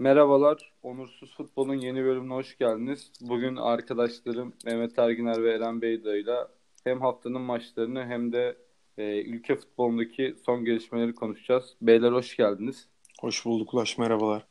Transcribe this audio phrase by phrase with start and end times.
[0.00, 3.12] Merhabalar, Onursuz Futbol'un yeni bölümüne hoş geldiniz.
[3.20, 6.36] Bugün arkadaşlarım Mehmet Erginer ve Eren Beyda ile
[6.84, 8.56] hem haftanın maçlarını hem de
[8.98, 11.74] e, ülke futbolundaki son gelişmeleri konuşacağız.
[11.82, 12.88] Beyler hoş geldiniz.
[13.20, 14.46] Hoş bulduk Ulaş, merhabalar.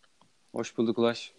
[0.52, 1.33] Hoş bulduk Ulaş.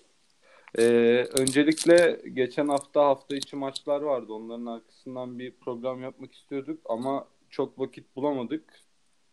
[0.78, 4.32] Ee, öncelikle geçen hafta hafta içi maçlar vardı.
[4.32, 8.84] Onların arkasından bir program yapmak istiyorduk ama çok vakit bulamadık.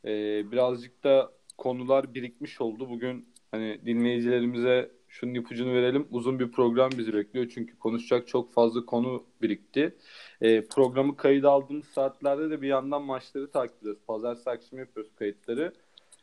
[0.06, 2.90] Ee, birazcık da konular birikmiş oldu.
[2.90, 6.08] Bugün hani dinleyicilerimize şunun ipucunu verelim.
[6.12, 9.96] Uzun bir program bizi bekliyor çünkü konuşacak çok fazla konu birikti.
[10.42, 14.02] Ee, programı kayıt aldığımız saatlerde de bir yandan maçları takip ediyoruz.
[14.08, 15.74] Pazartesi akşam yapıyoruz kayıtları.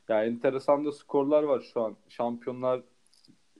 [0.08, 1.96] Yani enteresan da skorlar var şu an.
[2.08, 2.82] Şampiyonlar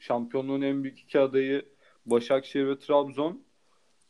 [0.00, 1.64] şampiyonluğun en büyük iki adayı
[2.06, 3.42] Başakşehir ve Trabzon.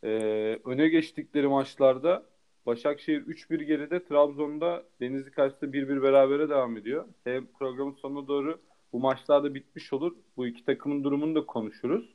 [0.05, 2.27] Ee, öne geçtikleri maçlarda
[2.67, 7.05] Başakşehir 3-1 geride, Trabzon'da Denizli karşısında 1-1 berabere devam ediyor.
[7.25, 8.61] Hem programın sonuna doğru
[8.93, 10.13] bu maçlar da bitmiş olur.
[10.37, 12.15] Bu iki takımın durumunu da konuşuruz.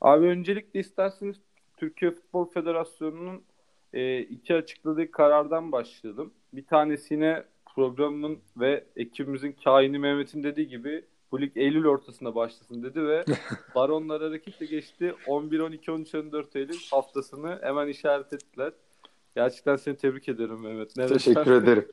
[0.00, 1.36] Abi öncelikle isterseniz
[1.76, 3.42] Türkiye Futbol Federasyonu'nun
[3.92, 6.32] e, iki açıkladığı karardan başlayalım.
[6.52, 7.44] Bir tanesine
[7.74, 13.24] programın ve ekibimizin kaini Mehmet'in dediği gibi bu lig Eylül ortasında başlasın dedi ve
[13.74, 15.14] baronlar hareketle geçti.
[15.26, 18.72] 11, 12, 13, 14 Eylül haftasını hemen işaret ettiler.
[19.34, 20.96] Gerçekten seni tebrik ederim Mehmet.
[20.96, 21.88] Ne Teşekkür ederim.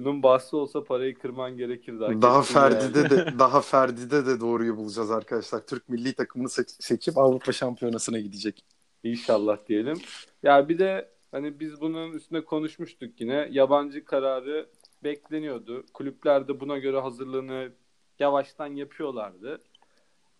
[0.00, 2.00] Şunun bahsi olsa parayı kırman gerekir.
[2.00, 3.10] Daha, daha Ferdi'de yani.
[3.10, 5.66] de daha Ferdi'de de doğruyu bulacağız arkadaşlar.
[5.66, 6.48] Türk milli takımını
[6.80, 8.64] seçip Avrupa Şampiyonası'na gidecek.
[9.02, 9.98] İnşallah diyelim.
[10.42, 13.48] Ya bir de hani biz bunun üstüne konuşmuştuk yine.
[13.50, 14.66] Yabancı kararı
[15.04, 15.84] bekleniyordu.
[15.94, 17.72] Kulüpler de buna göre hazırlığını
[18.18, 19.62] yavaştan yapıyorlardı.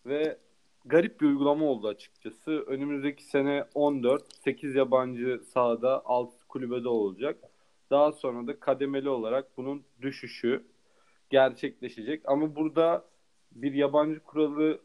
[0.06, 0.38] Ve
[0.84, 2.50] garip bir uygulama oldu açıkçası.
[2.50, 7.49] Önümüzdeki sene 14, 8 yabancı sahada 6 kulübede olacak.
[7.90, 10.64] Daha sonra da kademeli olarak bunun düşüşü
[11.30, 12.22] gerçekleşecek.
[12.24, 13.04] Ama burada
[13.52, 14.80] bir yabancı kuralı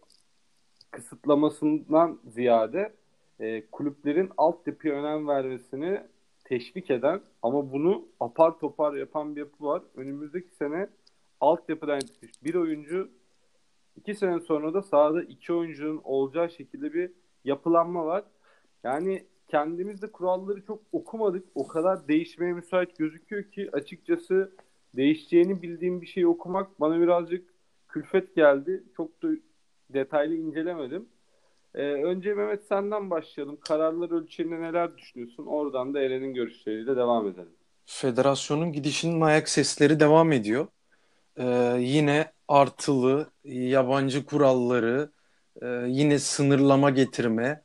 [0.91, 2.93] kısıtlamasından ziyade
[3.39, 6.01] e, kulüplerin altyapıya önem vermesini
[6.43, 9.81] teşvik eden ama bunu apar topar yapan bir yapı var.
[9.95, 10.87] Önümüzdeki sene
[11.41, 13.09] altyapıdan yetişmiş bir oyuncu
[13.95, 17.11] iki sene sonra da sahada iki oyuncunun olacağı şekilde bir
[17.43, 18.23] yapılanma var.
[18.83, 21.45] Yani kendimiz de kuralları çok okumadık.
[21.55, 24.51] O kadar değişmeye müsait gözüküyor ki açıkçası
[24.95, 27.49] değişeceğini bildiğim bir şeyi okumak bana birazcık
[27.87, 28.83] külfet geldi.
[28.97, 29.27] Çok da
[29.89, 31.05] detaylı incelemedim.
[31.75, 33.57] Ee, önce Mehmet senden başlayalım.
[33.67, 35.45] Kararlar ölçeğinde neler düşünüyorsun?
[35.45, 37.53] Oradan da Eren'in görüşleriyle devam edelim.
[37.85, 40.67] Federasyonun gidişinin ayak sesleri devam ediyor.
[41.37, 45.09] Ee, yine artılı, yabancı kuralları,
[45.61, 47.61] e, yine sınırlama getirme,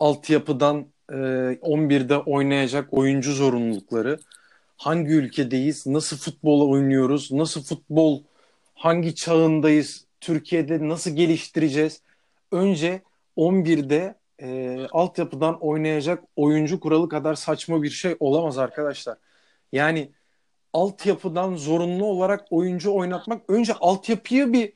[0.00, 1.14] altyapıdan e,
[1.62, 4.18] 11'de oynayacak oyuncu zorunlulukları,
[4.76, 8.22] hangi ülkedeyiz, nasıl futbol oynuyoruz, nasıl futbol,
[8.74, 12.02] hangi çağındayız, Türkiye'de nasıl geliştireceğiz?
[12.52, 13.02] Önce
[13.36, 19.18] 11'de e, altyapıdan oynayacak oyuncu kuralı kadar saçma bir şey olamaz arkadaşlar.
[19.72, 20.12] Yani
[20.72, 24.72] altyapıdan zorunlu olarak oyuncu oynatmak önce altyapıyı bir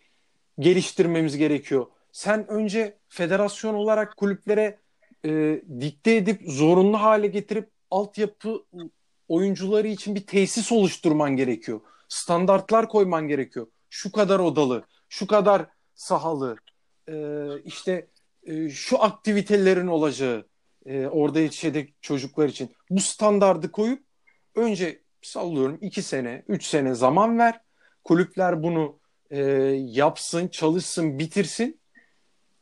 [0.59, 1.87] geliştirmemiz gerekiyor.
[2.13, 4.79] Sen önce federasyon olarak kulüplere
[5.25, 8.65] e, dikte edip zorunlu hale getirip altyapı
[9.29, 11.81] oyuncuları için bir tesis oluşturman gerekiyor.
[12.09, 13.67] Standartlar koyman gerekiyor.
[13.91, 16.57] Şu kadar odalı, şu kadar sahalı,
[17.09, 17.15] e,
[17.65, 18.09] işte
[18.43, 20.47] e, şu aktivitelerin olacağı
[20.87, 22.71] e, orada yetişecek çocuklar için.
[22.91, 24.05] Bu standardı koyup
[24.55, 27.61] önce sallıyorum 2 sene, 3 sene zaman ver.
[28.05, 28.99] Kulüpler bunu
[29.31, 29.41] e,
[29.77, 31.81] yapsın, çalışsın, bitirsin.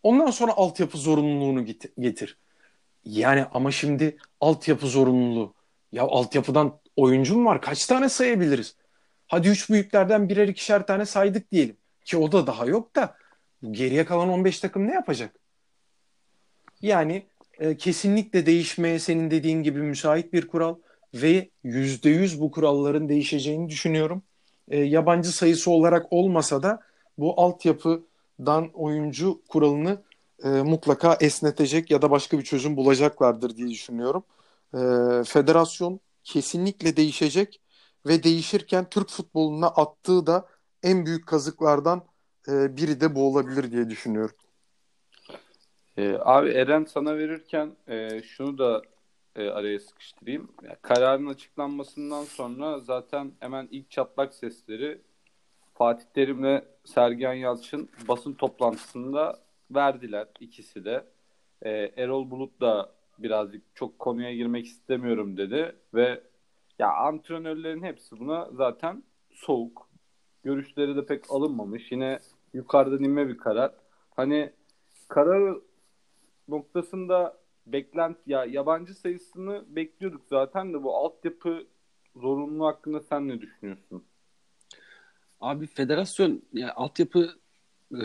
[0.02, 1.64] Ondan sonra altyapı zorunluluğunu
[1.98, 2.38] getir.
[3.06, 5.54] Yani ama şimdi altyapı zorunluluğu.
[5.92, 7.60] Ya altyapıdan oyuncu mu var?
[7.60, 8.76] Kaç tane sayabiliriz?
[9.26, 11.76] Hadi üç büyüklerden birer ikişer tane saydık diyelim.
[12.04, 13.16] Ki o da daha yok da
[13.70, 15.34] geriye kalan 15 takım ne yapacak?
[16.82, 17.26] Yani
[17.58, 20.76] e, kesinlikle değişmeye senin dediğin gibi müsait bir kural
[21.14, 24.22] ve yüzde yüz bu kuralların değişeceğini düşünüyorum.
[24.68, 26.80] E, yabancı sayısı olarak olmasa da
[27.18, 30.02] bu altyapıdan oyuncu kuralını
[30.46, 34.24] e, mutlaka esnetecek ya da başka bir çözüm bulacaklardır diye düşünüyorum.
[34.74, 34.78] E,
[35.24, 37.60] federasyon kesinlikle değişecek
[38.06, 40.46] ve değişirken Türk futboluna attığı da
[40.82, 42.02] en büyük kazıklardan
[42.48, 44.36] e, biri de bu olabilir diye düşünüyorum.
[45.96, 48.82] Ee, abi Eren sana verirken e, şunu da
[49.36, 50.48] e, araya sıkıştırayım.
[50.62, 55.00] Yani kararın açıklanmasından sonra zaten hemen ilk çatlak sesleri
[55.74, 61.04] Fatih Terim'le Sergen Yalçın basın toplantısında verdiler ikisi de.
[61.62, 66.22] E, Erol Bulut da birazcık çok konuya girmek istemiyorum dedi ve
[66.78, 69.88] ya antrenörlerin hepsi buna zaten soğuk.
[70.44, 71.92] Görüşleri de pek alınmamış.
[71.92, 72.18] Yine
[72.52, 73.72] yukarıdan inme bir karar.
[74.16, 74.52] Hani
[75.08, 75.56] karar
[76.48, 77.36] noktasında
[77.66, 81.66] beklent ya yabancı sayısını bekliyorduk zaten de bu altyapı
[82.16, 84.04] zorunluluğu hakkında sen ne düşünüyorsun?
[85.40, 87.30] Abi federasyon yani altyapı
[87.92, 88.00] e,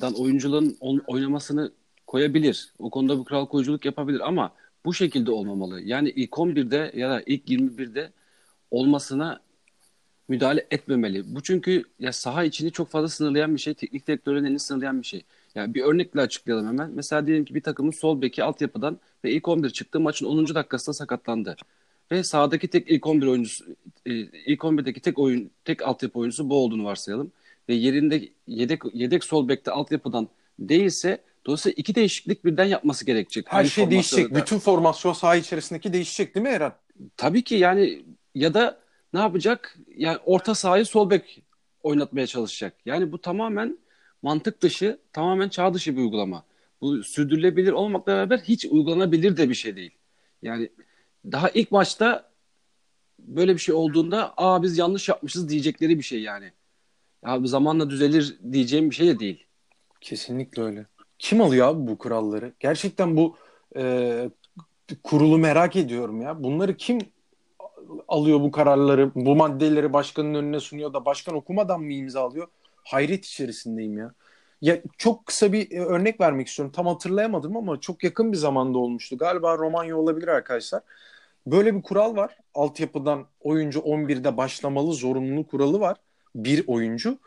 [0.00, 1.72] dan oyuncuların oynamasını
[2.06, 2.72] koyabilir.
[2.78, 4.52] O konuda bir kural koyuculuk yapabilir ama
[4.84, 5.80] bu şekilde olmamalı.
[5.80, 8.12] Yani ilk 11'de ya da ilk 21'de
[8.70, 9.40] olmasına
[10.28, 11.34] müdahale etmemeli.
[11.34, 13.74] Bu çünkü ya saha içini çok fazla sınırlayan bir şey.
[13.74, 15.22] Teknik direktörün elini sınırlayan bir şey.
[15.54, 16.90] Yani bir örnekle açıklayalım hemen.
[16.94, 20.54] Mesela diyelim ki bir takımın sol beki altyapıdan ve ilk 11 çıktı maçın 10.
[20.54, 21.56] dakikasında sakatlandı.
[22.12, 23.64] Ve sahadaki tek ilk 11 oyuncusu
[24.06, 24.12] e,
[24.46, 27.32] ilk 11'deki tek oyun tek altyapı oyuncusu bu olduğunu varsayalım.
[27.68, 30.28] Ve yerinde yedek yedek sol bekte altyapıdan
[30.58, 33.46] değilse dolayısıyla iki değişiklik birden yapması gerekecek.
[33.48, 34.30] Her Aynı şey değişecek.
[34.30, 34.34] Da.
[34.34, 36.72] Bütün formasyon saha içerisindeki değişecek değil mi Eren?
[37.16, 38.04] Tabii ki yani
[38.34, 38.80] ya da
[39.12, 39.78] ne yapacak?
[39.96, 41.42] Yani orta sahayı sol bek
[41.82, 42.74] oynatmaya çalışacak.
[42.86, 43.78] Yani bu tamamen
[44.22, 46.44] mantık dışı, tamamen çağ dışı bir uygulama.
[46.80, 49.94] Bu sürdürülebilir olmakla beraber hiç uygulanabilir de bir şey değil.
[50.42, 50.70] Yani
[51.32, 52.30] daha ilk maçta
[53.18, 56.52] böyle bir şey olduğunda aa biz yanlış yapmışız diyecekleri bir şey yani.
[57.26, 59.46] Ya zamanla düzelir diyeceğim bir şey de değil.
[60.00, 60.86] Kesinlikle öyle.
[61.18, 62.52] Kim alıyor abi bu kuralları?
[62.60, 63.36] Gerçekten bu
[63.76, 64.30] e,
[65.04, 66.42] kurulu merak ediyorum ya.
[66.44, 66.98] Bunları kim
[68.08, 72.48] alıyor bu kararları, bu maddeleri başkanın önüne sunuyor da başkan okumadan mı imzalıyor?
[72.84, 74.14] Hayret içerisindeyim ya.
[74.62, 76.72] Ya çok kısa bir e, örnek vermek istiyorum.
[76.76, 79.18] Tam hatırlayamadım ama çok yakın bir zamanda olmuştu.
[79.18, 80.82] Galiba Romanya olabilir arkadaşlar.
[81.46, 82.38] Böyle bir kural var.
[82.54, 85.96] Altyapıdan oyuncu 11'de başlamalı zorunlu kuralı var.
[86.36, 87.18] Bir oyuncu.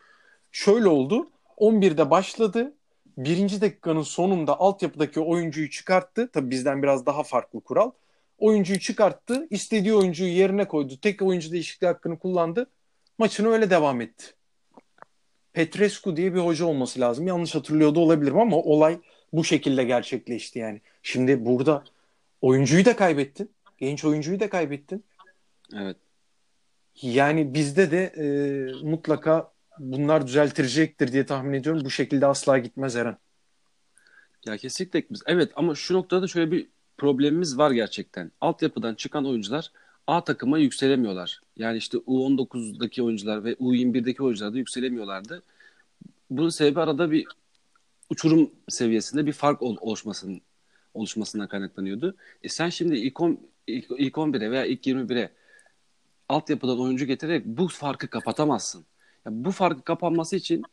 [0.52, 1.30] Şöyle oldu.
[1.58, 2.74] 11'de başladı.
[3.18, 6.30] Birinci dakikanın sonunda altyapıdaki oyuncuyu çıkarttı.
[6.32, 7.92] Tabii bizden biraz daha farklı kural.
[8.38, 9.48] Oyuncuyu çıkarttı.
[9.50, 10.94] istediği oyuncuyu yerine koydu.
[11.02, 12.70] Tek oyuncu değişikliği hakkını kullandı.
[13.18, 14.26] Maçını öyle devam etti.
[15.54, 17.28] Petrescu diye bir hoca olması lazım.
[17.28, 19.00] Yanlış hatırlıyordu olabilirim ama olay
[19.34, 20.82] bu şekilde gerçekleşti yani.
[21.04, 21.84] Şimdi burada
[22.42, 23.52] oyuncuyu da kaybettin.
[23.78, 25.04] Genç oyuncuyu da kaybettin.
[25.76, 25.98] Evet.
[27.02, 28.26] Yani bizde de e,
[28.84, 31.82] mutlaka bunlar düzeltirecektir diye tahmin ediyorum.
[31.86, 33.18] Bu şekilde asla gitmez Eren.
[34.46, 35.22] Ya kesinlikle gitmez.
[35.26, 38.32] Evet ama şu noktada da şöyle bir problemimiz var gerçekten.
[38.42, 39.72] Altyapıdan çıkan oyuncular
[40.08, 41.42] A takıma yükselemiyorlar.
[41.58, 45.44] Yani işte U19'daki oyuncular ve U21'deki oyuncular da yükselemiyorlardı.
[46.30, 47.28] Bunun sebebi arada bir
[48.10, 50.42] uçurum seviyesinde bir fark oluşmasının
[50.94, 52.16] oluşmasından kaynaklanıyordu.
[52.44, 55.30] E sen şimdi ilk, on, ilk, ilk 11'e veya ilk 21'e
[56.30, 58.86] altyapıdan oyuncu getirerek bu farkı kapatamazsın.
[59.26, 60.64] Yani bu farkı kapanması için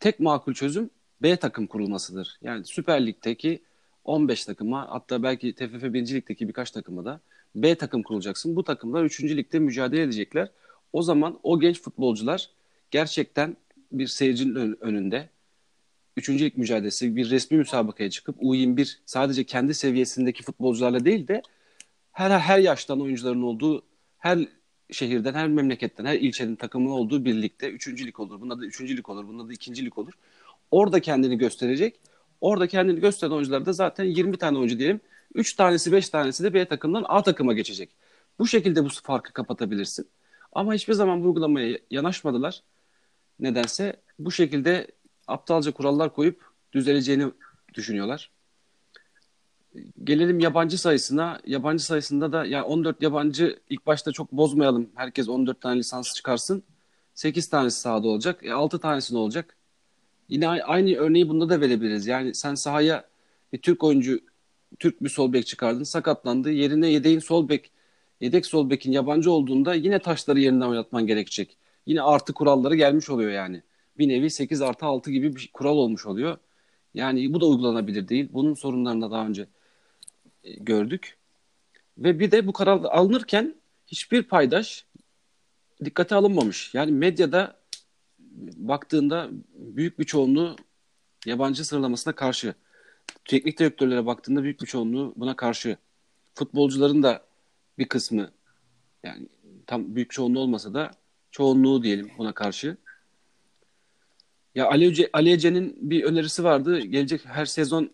[0.00, 0.90] tek makul çözüm
[1.22, 2.38] B takım kurulmasıdır.
[2.42, 3.62] Yani Süper Lig'deki
[4.04, 6.14] 15 takıma hatta belki TFF 1.
[6.14, 7.20] Lig'deki birkaç takıma da
[7.54, 8.56] B takım kurulacaksın.
[8.56, 9.24] Bu takımlar 3.
[9.24, 10.50] ligde mücadele edecekler.
[10.92, 12.50] O zaman o genç futbolcular
[12.90, 13.56] gerçekten
[13.92, 15.28] bir seyircinin önünde
[16.16, 16.30] 3.
[16.30, 21.42] lig mücadelesi bir resmi müsabakaya çıkıp U21 sadece kendi seviyesindeki futbolcularla değil de
[22.12, 23.82] her her yaştan oyuncuların olduğu
[24.18, 24.38] her
[24.92, 28.40] şehirden, her memleketten, her ilçenin takımı olduğu birlikte üçüncülük olur.
[28.40, 30.12] Bunda da üçüncülük olur, bunda da ikincilik olur.
[30.70, 32.00] Orada kendini gösterecek.
[32.40, 35.00] Orada kendini gösteren oyuncular da zaten 20 tane oyuncu diyelim.
[35.34, 37.90] 3 tanesi 5 tanesi de B takımdan A takıma geçecek.
[38.38, 40.08] Bu şekilde bu farkı kapatabilirsin.
[40.52, 42.62] Ama hiçbir zaman bu uygulamaya yanaşmadılar.
[43.40, 44.86] Nedense bu şekilde
[45.26, 47.24] aptalca kurallar koyup düzeleceğini
[47.74, 48.30] düşünüyorlar.
[50.04, 51.40] Gelelim yabancı sayısına.
[51.46, 54.90] Yabancı sayısında da ya 14 yabancı ilk başta çok bozmayalım.
[54.94, 56.62] Herkes 14 tane lisans çıkarsın.
[57.14, 58.40] 8 tanesi sahada olacak.
[58.44, 59.56] E 6 tanesi ne olacak?
[60.28, 62.06] Yine aynı örneği bunda da verebiliriz.
[62.06, 63.04] Yani sen sahaya
[63.52, 64.20] bir Türk oyuncu,
[64.78, 66.50] Türk bir sol bek çıkardın, sakatlandı.
[66.50, 67.70] Yerine yedeğin sol bek,
[68.20, 71.56] yedek sol bekin yabancı olduğunda yine taşları yerinden oynatman gerekecek.
[71.86, 73.62] Yine artı kuralları gelmiş oluyor yani.
[73.98, 76.38] Bir nevi 8 artı 6 gibi bir kural olmuş oluyor.
[76.94, 78.28] Yani bu da uygulanabilir değil.
[78.32, 79.46] Bunun sorunlarını da daha önce e,
[80.44, 81.16] gördük.
[81.98, 83.54] Ve bir de bu karar alınırken
[83.86, 84.86] hiçbir paydaş
[85.84, 86.74] dikkate alınmamış.
[86.74, 87.56] Yani medyada
[88.56, 90.56] baktığında büyük bir çoğunluğu
[91.26, 92.54] yabancı sıralamasına karşı.
[93.24, 95.76] Teknik direktörlere baktığında büyük bir çoğunluğu buna karşı.
[96.34, 97.24] Futbolcuların da
[97.78, 98.30] bir kısmı
[99.02, 99.28] yani
[99.66, 100.90] tam büyük çoğunluğu olmasa da
[101.30, 102.76] çoğunluğu diyelim buna karşı.
[104.54, 106.80] Ya Ali, Hoca, Ali Ece'nin bir önerisi vardı.
[106.80, 107.90] Gelecek her sezon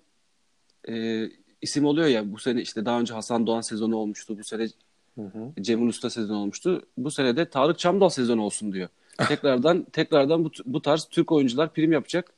[0.89, 1.25] e,
[1.63, 2.33] isim oluyor ya.
[2.33, 4.39] Bu sene işte daha önce Hasan Doğan sezonu olmuştu.
[4.39, 4.69] Bu sene
[5.15, 5.63] hı hı.
[5.63, 6.83] Cemil Usta sezonu olmuştu.
[6.97, 8.89] Bu sene de Tarık Çamdal sezonu olsun diyor.
[9.29, 12.33] tekrardan tekrardan bu, bu tarz Türk oyuncular prim yapacak.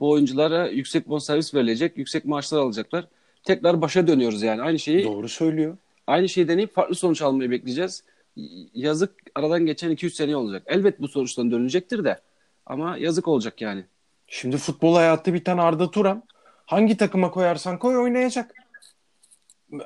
[0.00, 3.08] Bu oyunculara yüksek bonservis verilecek, yüksek maaşlar alacaklar.
[3.44, 4.62] Tekrar başa dönüyoruz yani.
[4.62, 5.76] Aynı şeyi Doğru söylüyor.
[6.06, 8.04] Aynı şeyi deneyip farklı sonuç almayı bekleyeceğiz.
[8.74, 10.62] Yazık aradan geçen 200 sene olacak.
[10.66, 12.20] Elbet bu sonuçtan dönecektir de
[12.66, 13.84] ama yazık olacak yani.
[14.26, 16.22] Şimdi futbol hayatı biten Arda Turan
[16.66, 18.65] hangi takıma koyarsan koy oynayacak.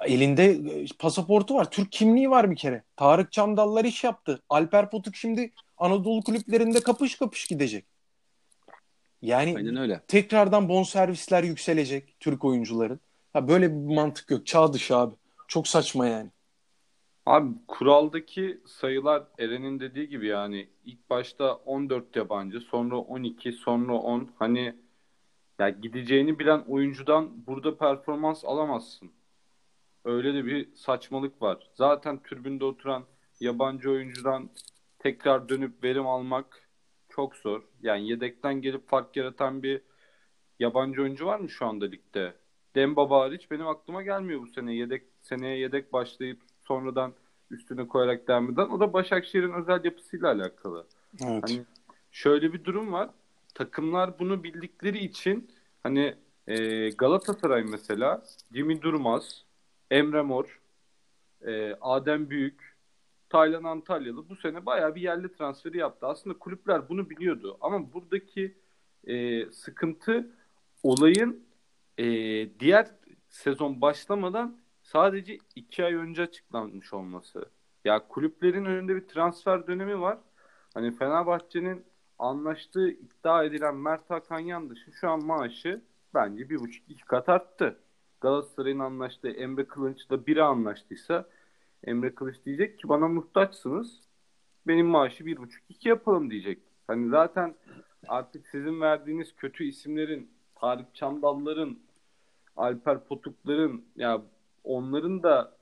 [0.04, 1.70] Elinde e, pasaportu var.
[1.70, 2.82] Türk kimliği var bir kere.
[2.96, 4.42] Tarık Çamdallar iş yaptı.
[4.48, 7.84] Alper Potuk şimdi Anadolu kulüplerinde kapış kapış gidecek.
[9.22, 10.00] Yani Aynen öyle.
[10.08, 13.00] tekrardan bonservisler yükselecek Türk oyuncuların.
[13.32, 14.46] Ha böyle bir mantık yok.
[14.46, 15.14] Çağ dışı abi.
[15.48, 16.30] Çok saçma yani.
[17.26, 24.30] Abi kuraldaki sayılar Eren'in dediği gibi yani ilk başta 14 yabancı sonra 12 sonra 10
[24.38, 24.74] hani
[25.58, 29.10] ya gideceğini bilen oyuncudan burada performans alamazsın.
[30.04, 31.70] Öyle de bir saçmalık var.
[31.74, 33.04] Zaten tribünde oturan
[33.40, 34.50] yabancı oyuncudan
[34.98, 36.68] tekrar dönüp verim almak
[37.08, 37.62] çok zor.
[37.82, 39.82] Yani yedekten gelip fark yaratan bir
[40.58, 42.34] yabancı oyuncu var mı şu anda ligde?
[42.74, 44.74] Dembaba hariç benim aklıma gelmiyor bu sene.
[44.74, 47.12] Yedek seneye yedek başlayıp sonradan
[47.50, 48.68] üstüne koyarak devam eden.
[48.68, 50.86] O da Başakşehir'in özel yapısıyla alakalı.
[51.24, 51.44] Evet.
[51.48, 51.62] Hani
[52.12, 53.10] şöyle bir durum var.
[53.54, 55.50] Takımlar bunu bildikleri için
[55.82, 56.14] hani
[56.46, 58.22] e, Galatasaray mesela
[58.54, 59.44] Jimmy Durmaz,
[59.90, 60.60] Emre Mor,
[61.46, 62.76] e, Adem Büyük,
[63.28, 66.06] Taylan Antalyalı bu sene bayağı bir yerli transferi yaptı.
[66.06, 67.58] Aslında kulüpler bunu biliyordu.
[67.60, 68.56] Ama buradaki
[69.04, 70.30] e, sıkıntı
[70.82, 71.44] olayın
[71.98, 72.04] e,
[72.60, 72.86] diğer
[73.28, 77.44] sezon başlamadan sadece iki ay önce açıklanmış olması.
[77.84, 80.18] Ya kulüplerin önünde bir transfer dönemi var.
[80.74, 81.84] Hani Fenerbahçe'nin
[82.18, 85.82] anlaştığı iddia edilen Mert Hakan Yandaş'ın şu an maaşı
[86.14, 87.78] bence bir buçuk iki kat arttı.
[88.20, 91.28] Galatasaray'ın anlaştığı Emre Kılınç'la biri anlaştıysa
[91.84, 94.00] Emre Kılıç diyecek ki bana muhtaçsınız.
[94.66, 96.58] Benim maaşı bir buçuk iki yapalım diyecek.
[96.86, 97.54] Hani zaten
[98.08, 101.78] artık sizin verdiğiniz kötü isimlerin Tarık Çamdalların
[102.56, 104.22] Alper Potukların ya
[104.64, 105.56] onların da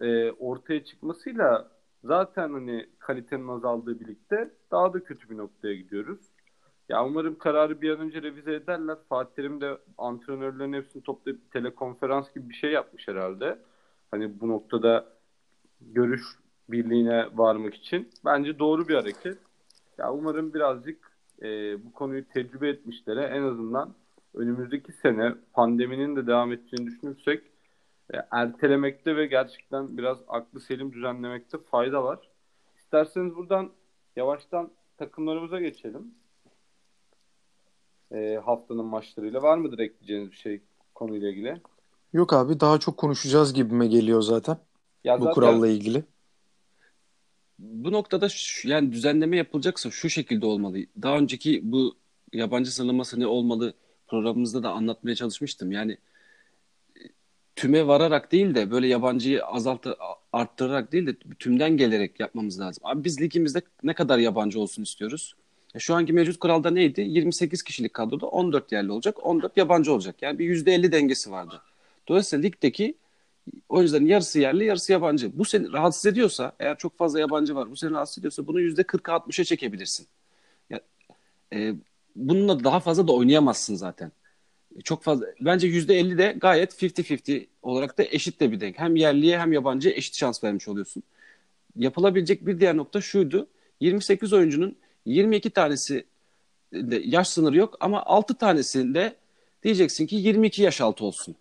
[0.00, 1.70] e, ortaya çıkmasıyla
[2.04, 6.20] zaten hani kalitenin azaldığı birlikte daha da kötü bir noktaya gidiyoruz.
[6.88, 8.96] Ya umarım kararı bir an önce revize ederler.
[9.08, 13.58] Fatih Terim de antrenörlerin hepsini toplayıp telekonferans gibi bir şey yapmış herhalde.
[14.10, 15.06] Hani bu noktada
[15.80, 16.22] görüş
[16.68, 18.08] birliğine varmak için.
[18.24, 19.38] Bence doğru bir hareket.
[19.98, 21.12] Ya umarım birazcık
[21.42, 21.46] e,
[21.84, 23.94] bu konuyu tecrübe etmişlere en azından
[24.34, 27.42] önümüzdeki sene pandeminin de devam ettiğini düşünürsek
[28.14, 32.18] e, ertelemekte ve gerçekten biraz aklı selim düzenlemekte fayda var.
[32.76, 33.70] İsterseniz buradan
[34.16, 36.14] yavaştan takımlarımıza geçelim.
[38.12, 39.42] E, haftanın maçlarıyla.
[39.42, 40.60] Var mıdır ekleyeceğiniz bir şey
[40.94, 41.60] konuyla ilgili?
[42.12, 44.58] Yok abi daha çok konuşacağız gibime geliyor zaten.
[45.04, 46.04] Ya bu zaten kuralla ilgili.
[47.58, 50.78] Bu noktada şu- yani düzenleme yapılacaksa şu şekilde olmalı.
[51.02, 51.96] Daha önceki bu
[52.32, 53.74] yabancı sınırlaması ne olmalı
[54.06, 55.72] programımızda da anlatmaya çalışmıştım.
[55.72, 55.92] Yani
[56.96, 57.00] e,
[57.56, 59.96] tüme vararak değil de böyle yabancıyı azaltı
[60.32, 62.82] arttırarak değil de tümden gelerek yapmamız lazım.
[62.86, 65.34] Abi biz ligimizde ne kadar yabancı olsun istiyoruz?
[65.76, 67.00] E, Şu anki mevcut kuralda neydi?
[67.00, 70.16] 28 kişilik kadroda 14 yerli olacak, 14 yabancı olacak.
[70.22, 71.62] Yani bir %50 dengesi vardı.
[72.08, 72.94] Dolayısıyla ligdeki
[73.68, 75.38] oyuncuların yarısı yerli, yarısı yabancı.
[75.38, 79.14] Bu seni rahatsız ediyorsa, eğer çok fazla yabancı var, bu seni rahatsız ediyorsa bunu %40'a
[79.14, 80.06] 60'a çekebilirsin.
[80.70, 80.80] Ya,
[81.52, 81.74] e,
[82.16, 84.12] bununla daha fazla da oynayamazsın zaten.
[84.78, 88.78] E, Çok fazla bence %50 de gayet 50-50 olarak da eşit de bir denk.
[88.78, 91.02] Hem yerliye hem yabancıya eşit şans vermiş oluyorsun.
[91.76, 93.48] Yapılabilecek bir diğer nokta şuydu.
[93.80, 94.76] 28 oyuncunun
[95.06, 96.06] 22 tanesi
[96.72, 99.16] de yaş sınırı yok ama 6 tanesinde
[99.62, 101.34] diyeceksin ki 22 yaş altı olsun.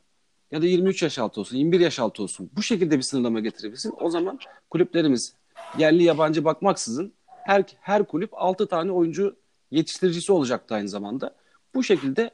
[0.52, 2.50] Ya da 23 yaş altı olsun, 21 yaş altı olsun.
[2.56, 3.94] Bu şekilde bir sınırlama getirebilirsin.
[4.00, 5.34] O zaman kulüplerimiz
[5.78, 9.36] yerli yabancı bakmaksızın her her kulüp 6 tane oyuncu
[9.72, 11.36] yetiştiricisi olacaktı aynı zamanda.
[11.76, 12.32] Bu şekilde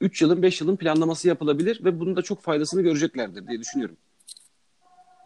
[0.00, 3.96] 3 yılın 5 yılın planlaması yapılabilir ve bunun da çok faydasını göreceklerdir diye düşünüyorum.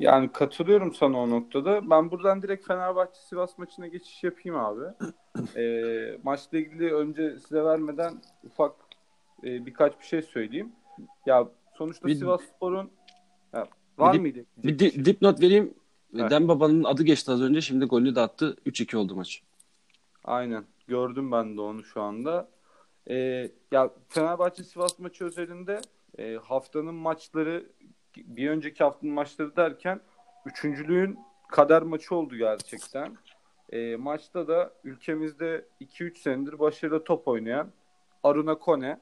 [0.01, 1.91] Yani katılıyorum sana o noktada.
[1.91, 4.85] Ben buradan direkt Fenerbahçe Sivas maçına geçiş yapayım abi.
[5.57, 8.73] Ee, maçla ilgili önce size vermeden ufak
[9.45, 10.73] e, birkaç bir şey söyleyeyim.
[11.27, 12.91] Ya sonuçta Bir- Sivasspor'un
[13.53, 13.67] ya,
[13.99, 14.45] var Bir- mıydı?
[14.57, 15.75] Bir di- dipnot vereyim.
[16.19, 16.31] Evet.
[16.31, 17.61] Dembaba'nın adı geçti az önce.
[17.61, 18.57] Şimdi golünü de attı.
[18.67, 19.43] 3-2 oldu maç.
[20.25, 20.65] Aynen.
[20.89, 22.49] Gördüm ben de onu şu anda.
[23.11, 25.81] Ee, ya Fenerbahçe Sivas maçı özelinde
[26.19, 27.67] e, haftanın maçları
[28.17, 30.01] bir önceki haftanın maçları derken
[30.47, 31.19] üçüncülüğün
[31.49, 33.17] kader maçı oldu gerçekten.
[33.73, 37.71] E, maçta da ülkemizde 2-3 senedir başarılı top oynayan
[38.23, 39.01] Aruna Kone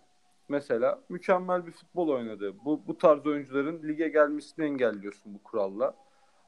[0.49, 2.55] mesela mükemmel bir futbol oynadı.
[2.65, 5.95] Bu, bu tarz oyuncuların lige gelmesini engelliyorsun bu kuralla.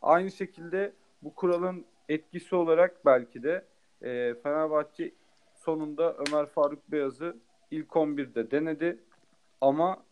[0.02, 0.92] Aynı şekilde
[1.22, 3.64] bu kuralın etkisi olarak belki de
[4.02, 5.12] e, Fenerbahçe
[5.54, 7.36] sonunda Ömer Faruk Beyaz'ı
[7.70, 8.98] ilk 11'de denedi
[9.60, 10.02] ama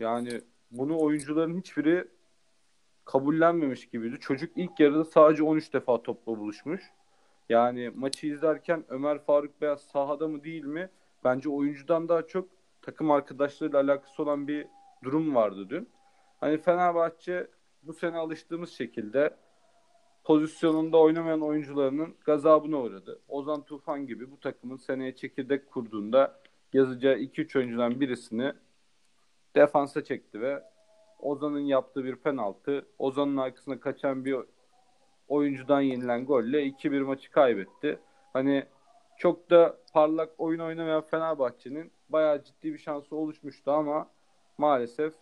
[0.00, 0.40] yani
[0.78, 2.08] bunu oyuncuların hiçbiri
[3.04, 4.16] kabullenmemiş gibiydi.
[4.20, 6.82] Çocuk ilk yarıda sadece 13 defa topla buluşmuş.
[7.48, 10.90] Yani maçı izlerken Ömer Faruk Beyaz sahada mı değil mi?
[11.24, 12.48] Bence oyuncudan daha çok
[12.82, 14.66] takım arkadaşlarıyla alakası olan bir
[15.04, 15.88] durum vardı dün.
[16.40, 17.46] Hani Fenerbahçe
[17.82, 19.36] bu sene alıştığımız şekilde
[20.24, 23.20] pozisyonunda oynamayan oyuncularının gazabına uğradı.
[23.28, 26.40] Ozan Tufan gibi bu takımın seneye çekirdek kurduğunda
[26.72, 28.52] yazacağı 2-3 oyuncudan birisini
[29.56, 30.62] defansa çekti ve
[31.18, 34.36] Ozan'ın yaptığı bir penaltı, Ozan'ın arkasına kaçan bir
[35.28, 37.98] oyuncudan yenilen golle 2-1 maçı kaybetti.
[38.32, 38.64] Hani
[39.18, 44.10] çok da parlak oyun oynamayan Fenerbahçe'nin bayağı ciddi bir şansı oluşmuştu ama
[44.58, 45.14] maalesef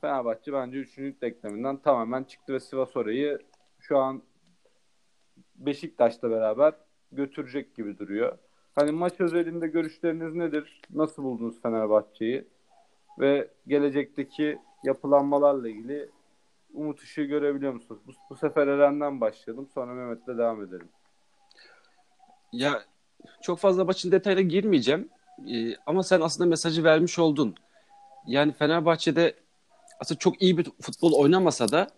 [0.00, 0.98] Fenerbahçe bence 3.
[0.98, 3.38] denkleminden tamamen çıktı ve Sivas orayı
[3.80, 4.22] şu an
[5.54, 6.74] Beşiktaş'la beraber
[7.12, 8.38] götürecek gibi duruyor.
[8.74, 10.82] Hani maç özelinde görüşleriniz nedir?
[10.90, 12.48] Nasıl buldunuz Fenerbahçe'yi?
[13.20, 16.10] Ve gelecekteki yapılanmalarla ilgili
[16.74, 18.00] umut ışığı görebiliyor musunuz?
[18.06, 19.68] Bu, bu sefer Eren'den başlayalım.
[19.74, 20.88] Sonra Mehmet'le devam edelim.
[22.52, 22.84] Ya
[23.42, 25.08] çok fazla maçın detayına girmeyeceğim.
[25.48, 27.54] Ee, ama sen aslında mesajı vermiş oldun.
[28.26, 29.34] Yani Fenerbahçe'de
[30.00, 31.88] aslında çok iyi bir futbol oynamasa da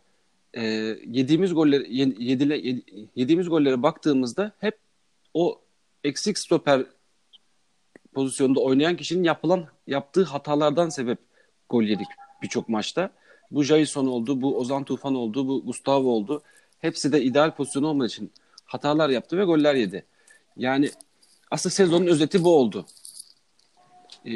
[0.55, 0.62] e,
[1.07, 2.83] yediğimiz golleri yedile,
[3.17, 4.79] yediğimiz gollere baktığımızda hep
[5.35, 5.61] o
[6.05, 6.87] eksik stoper
[8.14, 11.19] pozisyonda oynayan kişinin yapılan yaptığı hatalardan sebep
[11.71, 12.07] gol yedik
[12.42, 13.11] birçok maçta.
[13.50, 16.42] Bu Jason oldu, bu Ozan Tufan oldu, bu Gustavo oldu.
[16.78, 18.33] Hepsi de ideal pozisyon olmadığı için
[18.64, 20.04] hatalar yaptı ve goller yedi.
[20.57, 20.90] Yani
[21.50, 22.87] aslında sezonun özeti bu oldu.
[24.26, 24.33] E,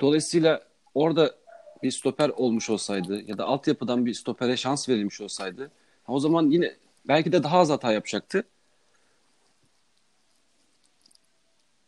[0.00, 0.62] dolayısıyla
[0.94, 1.34] orada
[1.82, 5.70] bir stoper olmuş olsaydı ya da altyapıdan bir stopere şans verilmiş olsaydı
[6.08, 6.76] o zaman yine
[7.08, 8.44] belki de daha az hata yapacaktı.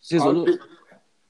[0.00, 0.58] Sezonu Abi,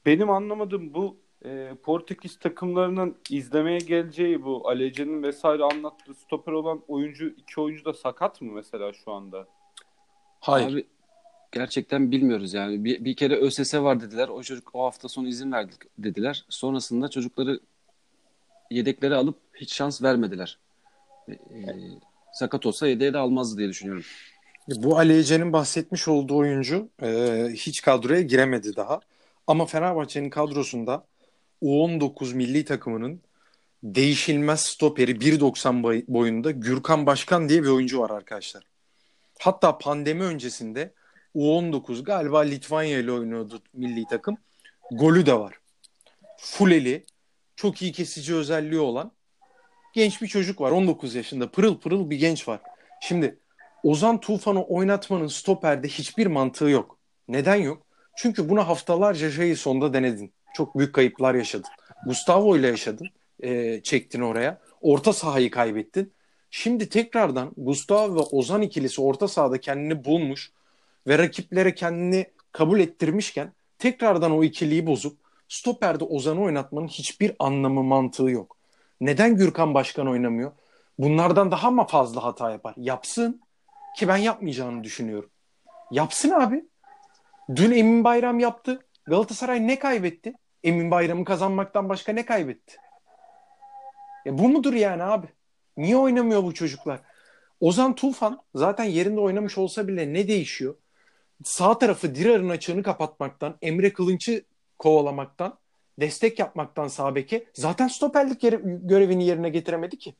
[0.05, 7.27] benim anlamadığım bu e, Portekiz takımlarının izlemeye geleceği bu Alece'nin vesaire anlattığı stoper olan oyuncu
[7.27, 9.47] iki oyuncu da sakat mı mesela şu anda?
[10.39, 10.73] Hayır.
[10.73, 10.85] Abi,
[11.51, 12.83] gerçekten bilmiyoruz yani.
[12.83, 14.27] Bir, bir kere ÖSS var dediler.
[14.27, 16.45] O çocuk o hafta sonu izin verdik dediler.
[16.49, 17.59] Sonrasında çocukları
[18.71, 20.59] yedekleri alıp hiç şans vermediler.
[21.27, 21.75] E, e,
[22.33, 24.03] sakat olsa yedeğe de almazdı diye düşünüyorum.
[24.67, 28.99] Bu Ali Ece'nin bahsetmiş olduğu oyuncu e, hiç kadroya giremedi daha.
[29.47, 31.07] Ama Fenerbahçe'nin kadrosunda
[31.61, 33.21] U19 milli takımının
[33.83, 38.63] değişilmez stoperi 1.90 boyunda Gürkan Başkan diye bir oyuncu var arkadaşlar.
[39.39, 40.93] Hatta pandemi öncesinde
[41.35, 44.37] U19 galiba Litvanya ile oynuyordu milli takım.
[44.91, 45.59] Golü de var.
[46.37, 47.05] Fuleli,
[47.55, 49.11] çok iyi kesici özelliği olan
[49.93, 50.71] genç bir çocuk var.
[50.71, 52.61] 19 yaşında pırıl pırıl bir genç var.
[53.01, 53.39] Şimdi
[53.83, 56.97] Ozan Tufan'ı oynatmanın stoperde hiçbir mantığı yok.
[57.27, 57.84] Neden yok?
[58.15, 60.33] Çünkü bunu haftalarca şeyi sonda denedin.
[60.53, 61.69] Çok büyük kayıplar yaşadın.
[62.05, 63.07] Gustavo ile yaşadın.
[63.43, 64.61] E, çektin oraya.
[64.81, 66.13] Orta sahayı kaybettin.
[66.51, 70.51] Şimdi tekrardan Gustavo ve Ozan ikilisi orta sahada kendini bulmuş
[71.07, 78.29] ve rakiplere kendini kabul ettirmişken tekrardan o ikiliyi bozup stoperde Ozan'ı oynatmanın hiçbir anlamı mantığı
[78.29, 78.57] yok.
[79.01, 80.51] Neden Gürkan Başkan oynamıyor?
[80.99, 82.73] Bunlardan daha mı fazla hata yapar?
[82.77, 83.41] Yapsın
[83.97, 85.29] ki ben yapmayacağını düşünüyorum.
[85.91, 86.65] Yapsın abi.
[87.49, 88.79] Dün Emin Bayram yaptı.
[89.05, 90.33] Galatasaray ne kaybetti?
[90.63, 92.77] Emin Bayram'ı kazanmaktan başka ne kaybetti?
[94.25, 95.27] Ya bu mudur yani abi?
[95.77, 96.99] Niye oynamıyor bu çocuklar?
[97.59, 100.75] Ozan Tufan zaten yerinde oynamış olsa bile ne değişiyor?
[101.43, 104.43] Sağ tarafı Dirar'ın açığını kapatmaktan, Emre Kılınç'ı
[104.79, 105.57] kovalamaktan,
[105.99, 110.15] destek yapmaktan sağ beke zaten stoperlik yere, görevini yerine getiremedi ki.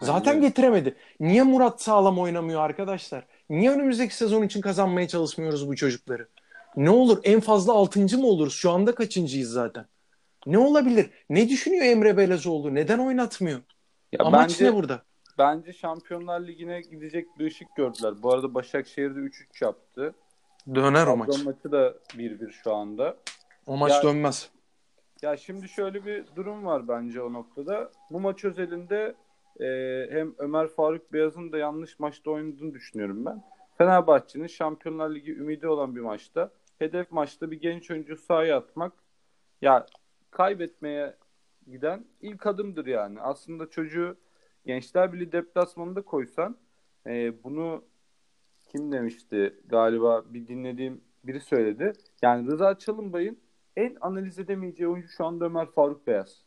[0.00, 0.96] Zaten getiremedi.
[1.20, 3.24] Niye Murat sağlam oynamıyor arkadaşlar?
[3.50, 6.28] Niye önümüzdeki sezon için kazanmaya çalışmıyoruz bu çocukları?
[6.76, 8.54] Ne olur en fazla altıncı mı oluruz?
[8.54, 9.86] Şu anda kaçıncıyız zaten?
[10.46, 11.10] Ne olabilir?
[11.30, 12.74] Ne düşünüyor Emre Belezoğlu?
[12.74, 13.60] Neden oynatmıyor?
[14.12, 15.02] Ya Amaç bence, ne burada?
[15.38, 18.22] Bence Şampiyonlar Ligi'ne gidecek bir ışık gördüler.
[18.22, 20.14] Bu arada Başakşehir'de 3-3 yaptı.
[20.74, 21.44] Döner o maç.
[21.44, 23.16] maçı da 1-1 şu anda.
[23.66, 24.50] O maç ya, dönmez.
[25.22, 27.90] Ya şimdi şöyle bir durum var bence o noktada.
[28.10, 29.14] Bu maç özelinde
[29.60, 33.42] e, hem Ömer Faruk Beyaz'ın da yanlış maçta oynadığını düşünüyorum ben.
[33.78, 38.92] Fenerbahçe'nin Şampiyonlar Ligi ümidi olan bir maçta hedef maçta bir genç oyuncu sahaya atmak
[39.62, 39.86] ya
[40.30, 41.16] kaybetmeye
[41.66, 43.20] giden ilk adımdır yani.
[43.20, 44.16] Aslında çocuğu
[44.66, 46.56] Gençler Birliği deplasmanında koysan
[47.06, 47.84] e, bunu
[48.68, 51.92] kim demişti galiba bir dinlediğim biri söyledi.
[52.22, 53.38] Yani Rıza Çalınbay'ın
[53.76, 56.44] en analiz edemeyeceği oyuncu şu anda Ömer Faruk Beyaz.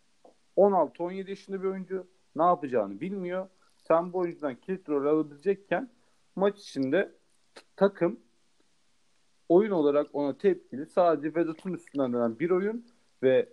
[0.57, 3.49] 16-17 yaşında bir oyuncu ne yapacağını bilmiyor.
[3.77, 5.89] Sen bu oyuncudan kilit rol alabilecekken
[6.35, 7.11] maç içinde
[7.75, 8.19] takım
[9.49, 10.85] oyun olarak ona tepkili.
[10.85, 12.85] Sadece Vedat'ın üstünden dönen bir oyun
[13.23, 13.49] ve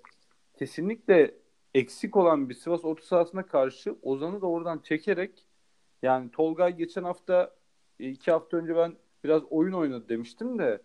[0.59, 1.35] kesinlikle
[1.75, 5.47] eksik olan bir Sivas orta sahasına karşı Ozan'ı da oradan çekerek
[6.03, 7.55] yani Tolgay geçen hafta
[7.99, 10.83] iki hafta önce ben biraz oyun oynadı demiştim de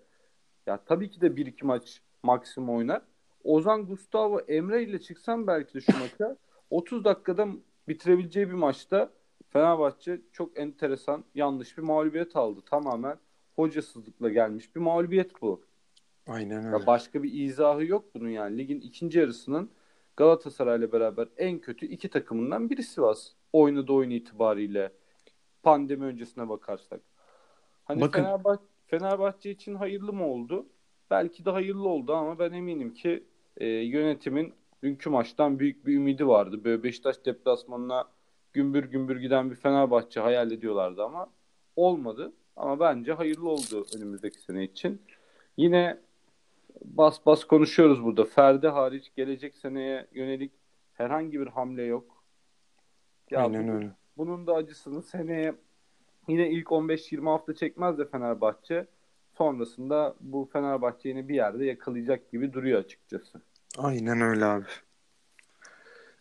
[0.68, 3.02] ya tabii ki de bir iki maç maksimum oynar.
[3.44, 6.38] Ozan Gustavo Emre ile çıksam belki de şu maça
[6.70, 7.48] 30 dakikada
[7.88, 9.12] bitirebileceği bir maçta
[9.50, 12.62] Fenerbahçe çok enteresan yanlış bir mağlubiyet aldı.
[12.66, 13.18] Tamamen
[13.56, 15.62] hocasızlıkla gelmiş bir mağlubiyet bu.
[16.28, 18.58] Aynen Ya başka bir izahı yok bunun yani.
[18.58, 19.70] Ligin ikinci yarısının
[20.18, 23.32] Galatasaray'la beraber en kötü iki takımından biri Sivas.
[23.54, 24.92] Oynadığı oyun itibariyle
[25.64, 27.02] pandemi öncesine bakarsak.
[27.86, 28.24] Hani Bakın.
[28.24, 30.66] Fenerbahçe, Fenerbahçe için hayırlı mı oldu?
[31.10, 33.24] Belki de hayırlı oldu ama ben eminim ki
[33.58, 36.64] e, yönetimin dünkü maçtan büyük bir ümidi vardı.
[36.64, 38.06] Böyle Beşiktaş deplasmanına
[38.54, 41.30] gümbür gümbür giden bir Fenerbahçe hayal ediyorlardı ama
[41.76, 42.34] olmadı.
[42.56, 45.02] Ama bence hayırlı oldu önümüzdeki sene için.
[45.58, 45.98] Yine
[46.86, 48.26] bas bas konuşuyoruz burada.
[48.26, 50.52] Ferdi hariç gelecek seneye yönelik
[50.94, 52.24] herhangi bir hamle yok.
[53.32, 53.92] Ya Aynen bu- öyle.
[54.18, 55.56] bunun da acısını seneye
[56.28, 58.88] yine ilk 15-20 hafta çekmez de Fenerbahçe.
[59.38, 63.42] Sonrasında bu Fenerbahçe yine bir yerde yakalayacak gibi duruyor açıkçası.
[63.78, 64.66] Aynen öyle abi.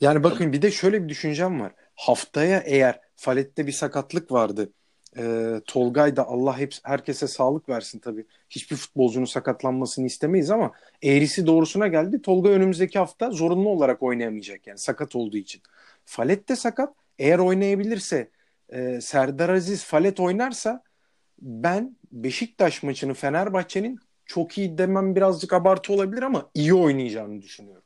[0.00, 1.72] Yani bakın bir de şöyle bir düşüncem var.
[1.94, 4.72] Haftaya eğer Falet'te bir sakatlık vardı.
[5.18, 8.26] E, Tolgay da Allah hep herkese sağlık versin tabii.
[8.50, 12.22] Hiçbir futbolcunun sakatlanmasını istemeyiz ama eğrisi doğrusuna geldi.
[12.22, 15.62] Tolga önümüzdeki hafta zorunlu olarak oynayamayacak yani sakat olduğu için.
[16.04, 16.94] Falet de sakat.
[17.18, 18.30] Eğer oynayabilirse
[18.68, 20.82] e, Serdar Aziz Falet oynarsa
[21.38, 27.82] ben Beşiktaş maçını Fenerbahçe'nin çok iyi demem birazcık abartı olabilir ama iyi oynayacağını düşünüyorum.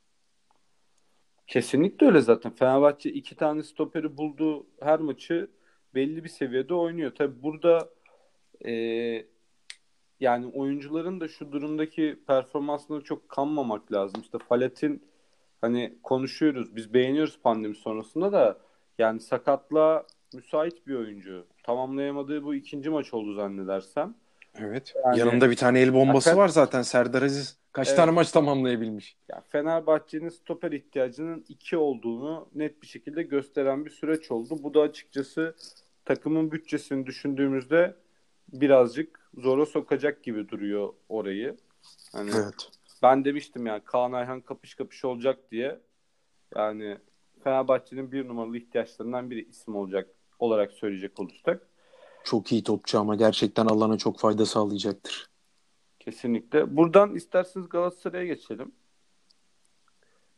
[1.47, 2.51] Kesinlikle öyle zaten.
[2.51, 5.49] Fenerbahçe iki tane stoperi bulduğu her maçı
[5.95, 7.15] belli bir seviyede oynuyor.
[7.15, 7.89] Tabi burada
[8.65, 8.73] e,
[10.19, 14.21] yani oyuncuların da şu durumdaki performansına çok kanmamak lazım.
[14.21, 15.03] İşte Falet'in
[15.61, 18.59] hani konuşuyoruz biz beğeniyoruz pandemi sonrasında da
[18.97, 21.47] yani sakatlığa müsait bir oyuncu.
[21.63, 24.15] Tamamlayamadığı bu ikinci maç oldu zannedersem.
[24.61, 24.93] Evet.
[25.05, 27.59] Yani- Yanında bir tane el bombası Fakat- var zaten Serdar Aziz.
[27.71, 27.97] Kaç Evet.
[27.97, 29.17] tane maç tamamlayabilmiş?
[29.29, 34.59] Ya Fenerbahçe'nin stoper ihtiyacının iki olduğunu net bir şekilde gösteren bir süreç oldu.
[34.63, 35.55] Bu da açıkçası
[36.05, 37.95] takımın bütçesini düşündüğümüzde
[38.53, 41.57] birazcık zora sokacak gibi duruyor orayı.
[42.11, 42.69] Hani Evet.
[43.03, 45.79] ben demiştim yani Kaan Ayhan kapış kapış olacak diye.
[46.55, 46.97] Yani
[47.43, 51.68] Fenerbahçe'nin bir numaralı ihtiyaçlarından biri isim olacak olarak söyleyecek olursak.
[52.29, 55.29] Çok iyi topçu ama gerçekten Allah'ına çok fayda sağlayacaktır.
[55.99, 56.77] Kesinlikle.
[56.77, 58.71] Buradan isterseniz Galatasaray'a geçelim.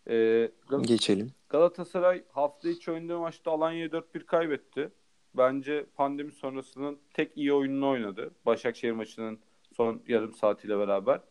[0.07, 1.31] Ee, Gal- Geçelim.
[1.49, 4.91] Galatasaray hafta içi oynadığı maçta Alanya'ya 4-1 kaybetti.
[5.33, 8.31] Bence pandemi sonrasının tek iyi oyununu oynadı.
[8.45, 9.39] Başakşehir maçının
[9.73, 11.21] son yarım saatiyle beraber.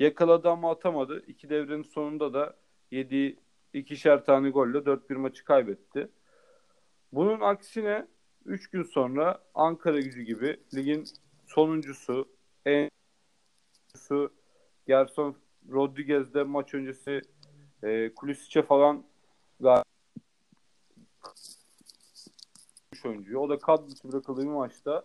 [0.00, 1.24] Yakaladı ama atamadı.
[1.26, 2.56] İki devrenin sonunda da
[2.90, 3.36] yediği
[3.72, 6.08] ikişer tane golle 4-1 maçı kaybetti.
[7.12, 8.06] Bunun aksine
[8.50, 11.04] 3 gün sonra Ankara gücü gibi ligin
[11.46, 12.28] sonuncusu,
[12.66, 12.90] en
[14.86, 15.36] Gerson
[15.70, 17.20] Rodriguez de maç öncesi
[17.82, 19.04] e, Kulisic'e falan
[23.04, 23.38] oyuncuyu.
[23.38, 25.04] O da kadrosu bırakıldığı bir maçta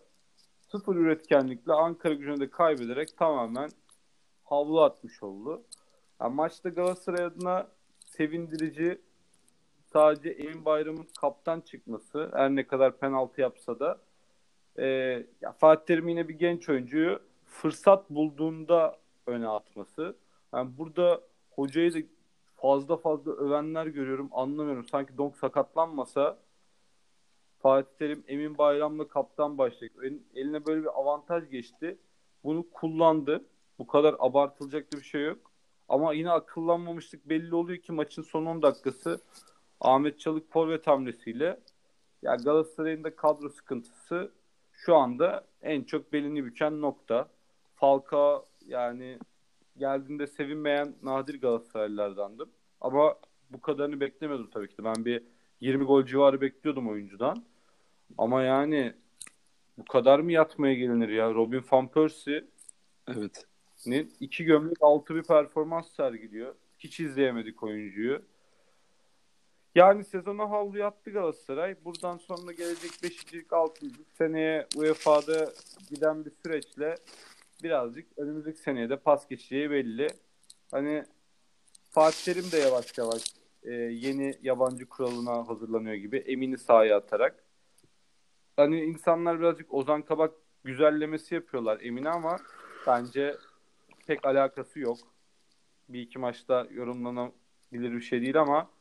[0.71, 3.69] sıfır üretkenlikle Ankara gücünü de kaybederek tamamen
[4.43, 5.63] havlu atmış oldu.
[6.21, 7.67] Yani maçta Galatasaray adına
[8.05, 9.01] sevindirici
[9.95, 13.99] sadece Emin Bayram'ın kaptan çıkması her ne kadar penaltı yapsa da
[14.77, 14.85] e,
[15.41, 20.15] ya Fatih Terim yine bir genç oyuncuyu fırsat bulduğunda öne atması.
[20.53, 21.97] Yani burada hocayı da
[22.55, 24.29] fazla fazla övenler görüyorum.
[24.31, 24.87] Anlamıyorum.
[24.87, 26.37] Sanki Donk sakatlanmasa
[27.59, 30.03] Fatih Terim Emin Bayram'la kaptan başlayacak.
[30.03, 31.97] El- Eline böyle bir avantaj geçti.
[32.43, 33.45] Bunu kullandı.
[33.79, 35.51] Bu kadar abartılacak bir şey yok.
[35.89, 39.21] Ama yine akıllanmamışlık belli oluyor ki maçın son 10 dakikası
[39.81, 41.59] Ahmet Çalık forvet hamlesiyle
[42.21, 44.31] ya Galatasaray'ın da kadro sıkıntısı
[44.71, 47.29] şu anda en çok belini büken nokta.
[47.75, 49.19] Falcao yani
[49.77, 52.49] geldiğinde sevinmeyen nadir Galatasaraylılardandım.
[52.81, 53.15] Ama
[53.49, 54.83] bu kadarını beklemiyordum tabii ki de.
[54.83, 55.23] Ben bir
[55.61, 57.45] 20 gol civarı bekliyordum oyuncudan.
[58.17, 58.93] Ama yani
[59.77, 61.33] bu kadar mı yatmaya gelinir ya?
[61.33, 62.49] Robin van Persie'nin
[63.07, 63.47] Evet.
[64.19, 66.55] iki gömlek altı bir performans sergiliyor.
[66.79, 68.21] Hiç izleyemedik oyuncuyu.
[69.75, 71.75] Yani sezona havlu yattı Galatasaray.
[71.85, 73.25] Buradan sonra gelecek 5.
[73.51, 73.85] 6.
[74.17, 75.53] seneye UEFA'da
[75.89, 76.95] giden bir süreçle
[77.63, 80.07] birazcık önümüzdeki seneye de pas geçeceği belli.
[80.71, 81.03] Hani
[81.91, 83.23] Fatih Terim de yavaş yavaş
[83.63, 86.17] e, yeni yabancı kuralına hazırlanıyor gibi.
[86.17, 87.43] Emin'i sahaya atarak.
[88.55, 90.33] Hani insanlar birazcık Ozan Kabak
[90.63, 92.37] güzellemesi yapıyorlar Emin'e ama
[92.87, 93.37] bence
[94.07, 94.97] pek alakası yok.
[95.89, 98.74] Bir iki maçta yorumlanabilir bir şey değil ama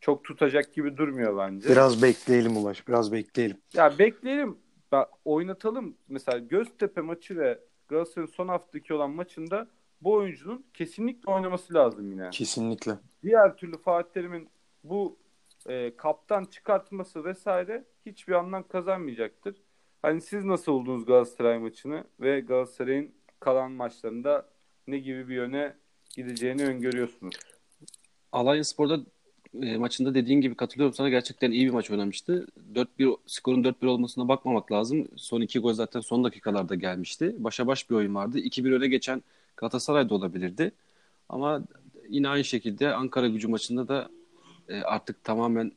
[0.00, 1.68] çok tutacak gibi durmuyor bence.
[1.68, 2.88] Biraz bekleyelim Ulaş.
[2.88, 3.56] Biraz bekleyelim.
[3.74, 4.58] Ya bekleyelim.
[4.92, 5.96] ben oynatalım.
[6.08, 7.58] Mesela Göztepe maçı ve
[7.88, 9.68] Galatasaray'ın son haftaki olan maçında
[10.00, 12.30] bu oyuncunun kesinlikle oynaması lazım yine.
[12.30, 12.92] Kesinlikle.
[13.22, 14.48] Diğer türlü Fatih Terim'in
[14.84, 15.18] bu
[15.66, 19.62] e, kaptan çıkartması vesaire hiçbir anlam kazanmayacaktır.
[20.02, 24.48] Hani siz nasıl buldunuz Galatasaray maçını ve Galatasaray'ın kalan maçlarında
[24.86, 25.76] ne gibi bir yöne
[26.16, 27.34] gideceğini öngörüyorsunuz?
[28.32, 29.00] Alanya Spor'da
[29.62, 32.46] e, maçında dediğin gibi katılıyorum sana gerçekten iyi bir maç oynamıştı.
[32.74, 35.08] 4-1 skorun 4-1 olmasına bakmamak lazım.
[35.16, 37.34] Son iki gol zaten son dakikalarda gelmişti.
[37.38, 38.38] Başa baş bir oyun vardı.
[38.38, 39.22] 2-1 öne geçen
[39.56, 40.72] Galatasaray da olabilirdi.
[41.28, 41.64] Ama
[42.08, 44.10] yine aynı şekilde Ankara gücü maçında da
[44.68, 45.72] e, artık tamamen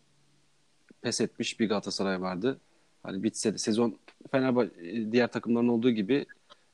[1.01, 2.59] pes etmiş bir Galatasaray vardı.
[3.03, 3.97] Hani bitse de sezon
[4.31, 6.25] Fenerbahçe diğer takımların olduğu gibi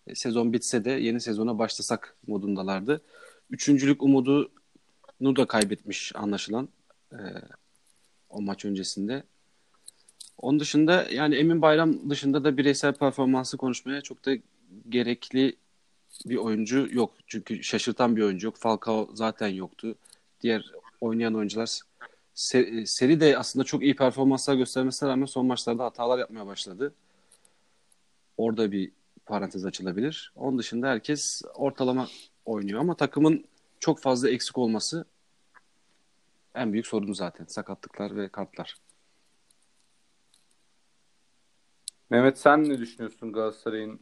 [0.08, 3.02] e, sezon bitse de yeni sezona başlasak modundalardı.
[3.50, 6.70] Üçüncülük umudunu da kaybetmiş anlaşılan
[7.13, 7.19] e,
[8.30, 9.24] o maç öncesinde.
[10.38, 14.32] Onun dışında yani Emin Bayram dışında da bireysel performansı konuşmaya çok da
[14.89, 15.56] gerekli
[16.26, 17.13] bir oyuncu yok.
[17.28, 18.58] Çünkü şaşırtan bir oyuncu yok.
[18.58, 19.95] Falcao zaten yoktu.
[20.41, 21.80] Diğer oynayan oyuncular
[22.36, 26.93] se- seri de aslında çok iyi performanslar göstermesine rağmen son maçlarda hatalar yapmaya başladı.
[28.38, 28.91] Orada bir
[29.26, 30.34] parantez açılabilir.
[30.36, 32.08] Onun dışında herkes ortalama
[32.45, 33.45] oynuyor ama takımın
[33.80, 35.06] çok fazla eksik olması
[36.56, 37.46] en büyük sorunu zaten.
[37.46, 38.76] Sakatlıklar ve kartlar.
[42.10, 44.00] Mehmet sen ne düşünüyorsun Galatasaray'ın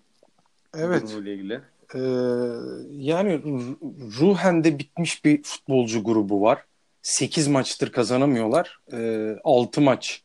[0.74, 1.04] Evet.
[1.04, 1.62] durumuyla ilgili?
[1.96, 2.00] Ee,
[2.92, 6.66] yani ru- ruhen de bitmiş bir futbolcu grubu var.
[7.02, 8.80] 8 maçtır kazanamıyorlar.
[8.94, 10.24] Ee, 6 maç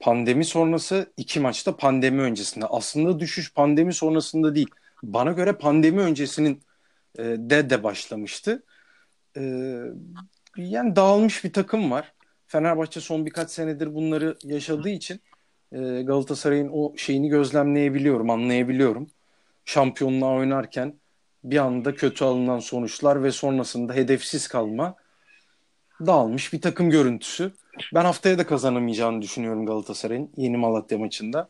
[0.00, 2.66] pandemi sonrası, 2 maçta pandemi öncesinde.
[2.66, 4.70] Aslında düşüş pandemi sonrasında değil.
[5.02, 6.62] Bana göre pandemi öncesinin
[7.18, 8.62] e, de de başlamıştı.
[9.36, 9.82] Ee,
[10.56, 12.12] yani dağılmış bir takım var.
[12.46, 15.20] Fenerbahçe son birkaç senedir bunları yaşadığı için
[15.72, 19.06] e, Galatasaray'ın o şeyini gözlemleyebiliyorum, anlayabiliyorum
[19.64, 20.94] şampiyonluğa oynarken
[21.44, 24.94] bir anda kötü alınan sonuçlar ve sonrasında hedefsiz kalma
[26.06, 27.52] dağılmış bir takım görüntüsü.
[27.94, 31.48] Ben haftaya da kazanamayacağını düşünüyorum Galatasaray'ın yeni Malatya maçında.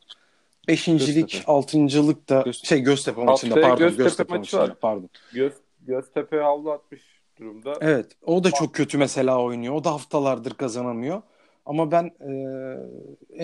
[0.69, 1.53] Beşincilik, Göztepe.
[1.53, 2.67] altıncılık da Göztepe.
[2.69, 4.81] şey Göztepe maçında Haftaya pardon Göztepe Göztepe, maçı maçında var.
[4.81, 5.09] pardon.
[5.33, 7.03] Göz, Göztepe havlu atmış
[7.39, 7.79] durumda.
[7.81, 9.75] Evet o da çok kötü mesela oynuyor.
[9.75, 11.23] O da haftalardır kazanamıyor.
[11.67, 12.35] Ama ben e,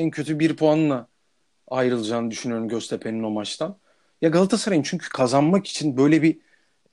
[0.00, 1.08] en kötü bir puanla
[1.68, 3.76] ayrılacağını düşünüyorum Göztepe'nin o maçtan.
[4.22, 6.38] Ya Galatasaray'ın çünkü kazanmak için böyle bir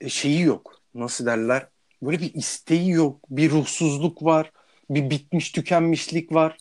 [0.00, 0.80] e, şeyi yok.
[0.94, 1.66] Nasıl derler?
[2.02, 3.20] Böyle bir isteği yok.
[3.30, 4.52] Bir ruhsuzluk var.
[4.90, 6.58] Bir bitmiş tükenmişlik var.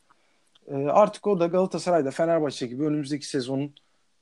[0.67, 3.75] E, artık o da Galatasaray'da Fenerbahçe gibi önümüzdeki sezonun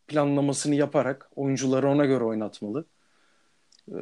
[0.08, 2.86] planlamasını yaparak oyuncuları ona göre oynatmalı.
[3.92, 4.00] E,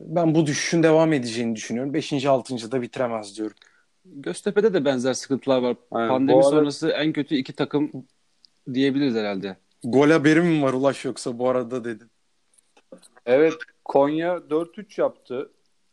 [0.00, 1.94] ben bu düşüşün devam edeceğini düşünüyorum.
[1.94, 2.26] 5.
[2.26, 2.72] 6.
[2.72, 3.56] da bitiremez diyorum.
[4.04, 5.76] Göztepe'de de benzer sıkıntılar var.
[5.90, 6.08] Aynen.
[6.08, 7.90] Pandemi arada- sonrası en kötü iki takım
[8.74, 9.56] diyebiliriz herhalde.
[9.84, 12.10] Gol haberim mi var Ulaş yoksa bu arada dedin.
[13.26, 15.50] Evet Konya 4-3 yaptı.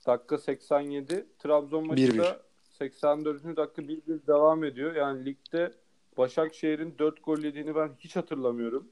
[0.07, 1.25] Dakika 87.
[1.39, 2.17] Trabzon maçı 1-1.
[2.17, 2.41] da
[2.79, 3.57] 84.
[3.57, 4.95] dakika 1-1 devam ediyor.
[4.95, 5.73] Yani ligde
[6.17, 8.87] Başakşehir'in 4 gol yediğini ben hiç hatırlamıyorum.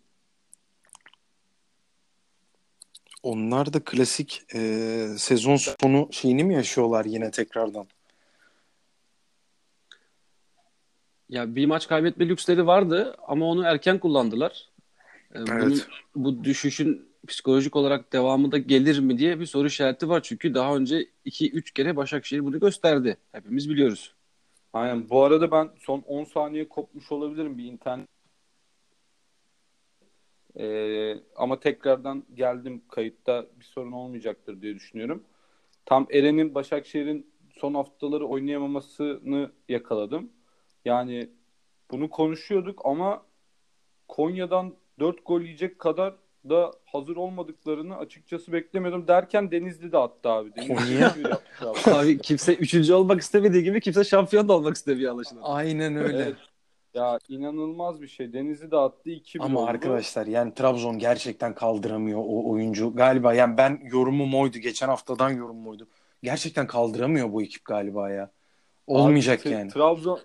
[3.23, 4.59] Onlar da klasik e,
[5.17, 7.87] sezon sonu şeyini mi yaşıyorlar yine tekrardan?
[11.29, 14.69] Ya bir maç kaybetme lüksleri vardı ama onu erken kullandılar.
[15.35, 15.87] Ee, Bunun, Evet.
[16.15, 20.21] bu düşüşün psikolojik olarak devamı da gelir mi diye bir soru işareti var.
[20.23, 23.17] Çünkü daha önce 2-3 kere Başakşehir bunu gösterdi.
[23.31, 24.13] Hepimiz biliyoruz.
[24.73, 25.09] Aynen.
[25.09, 28.10] Bu arada ben son 10 saniye kopmuş olabilirim bir internet.
[30.59, 32.81] Ee, ama tekrardan geldim.
[32.89, 35.23] Kayıtta bir sorun olmayacaktır diye düşünüyorum.
[35.85, 40.29] Tam Eren'in Başakşehir'in son haftaları oynayamamasını yakaladım.
[40.85, 41.29] Yani
[41.91, 43.23] bunu konuşuyorduk ama
[44.07, 46.15] Konya'dan 4 gol yiyecek kadar
[46.49, 49.07] da hazır olmadıklarını açıkçası beklemiyordum.
[49.07, 50.55] Derken Denizli de attı abi.
[50.55, 51.27] Denizli abi.
[51.95, 55.41] Abi kimse üçüncü olmak istemediği gibi kimse şampiyon da olmak istemiyor anlaşılan.
[55.43, 56.23] Aynen öyle.
[56.23, 56.35] Evet.
[56.93, 58.33] Ya inanılmaz bir şey.
[58.33, 59.69] Denizli de attı 2-1 Ama oldu.
[59.69, 62.95] arkadaşlar yani Trabzon gerçekten kaldıramıyor o oyuncu.
[62.95, 64.57] Galiba yani ben yorumum oydu.
[64.57, 65.87] Geçen haftadan yorumum oydu.
[66.23, 68.31] Gerçekten kaldıramıyor bu ekip galiba ya.
[68.87, 69.69] Olmayacak Abi, yani.
[69.69, 70.19] Trabzon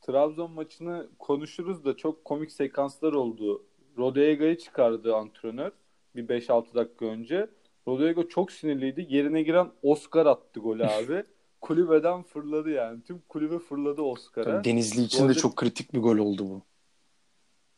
[0.00, 3.62] Trabzon maçını konuşuruz da çok komik sekanslar oldu.
[3.98, 5.70] Rodega'yı çıkardı antrenör
[6.16, 7.48] bir 5-6 dakika önce.
[7.88, 9.06] Rodega çok sinirliydi.
[9.08, 11.24] Yerine giren Oscar attı golü abi.
[11.62, 13.02] Kulübeden fırladı yani.
[13.02, 14.44] Tüm kulübe fırladı Oscar'a.
[14.44, 16.62] Tabii Denizli için de Golde- çok kritik bir gol oldu bu.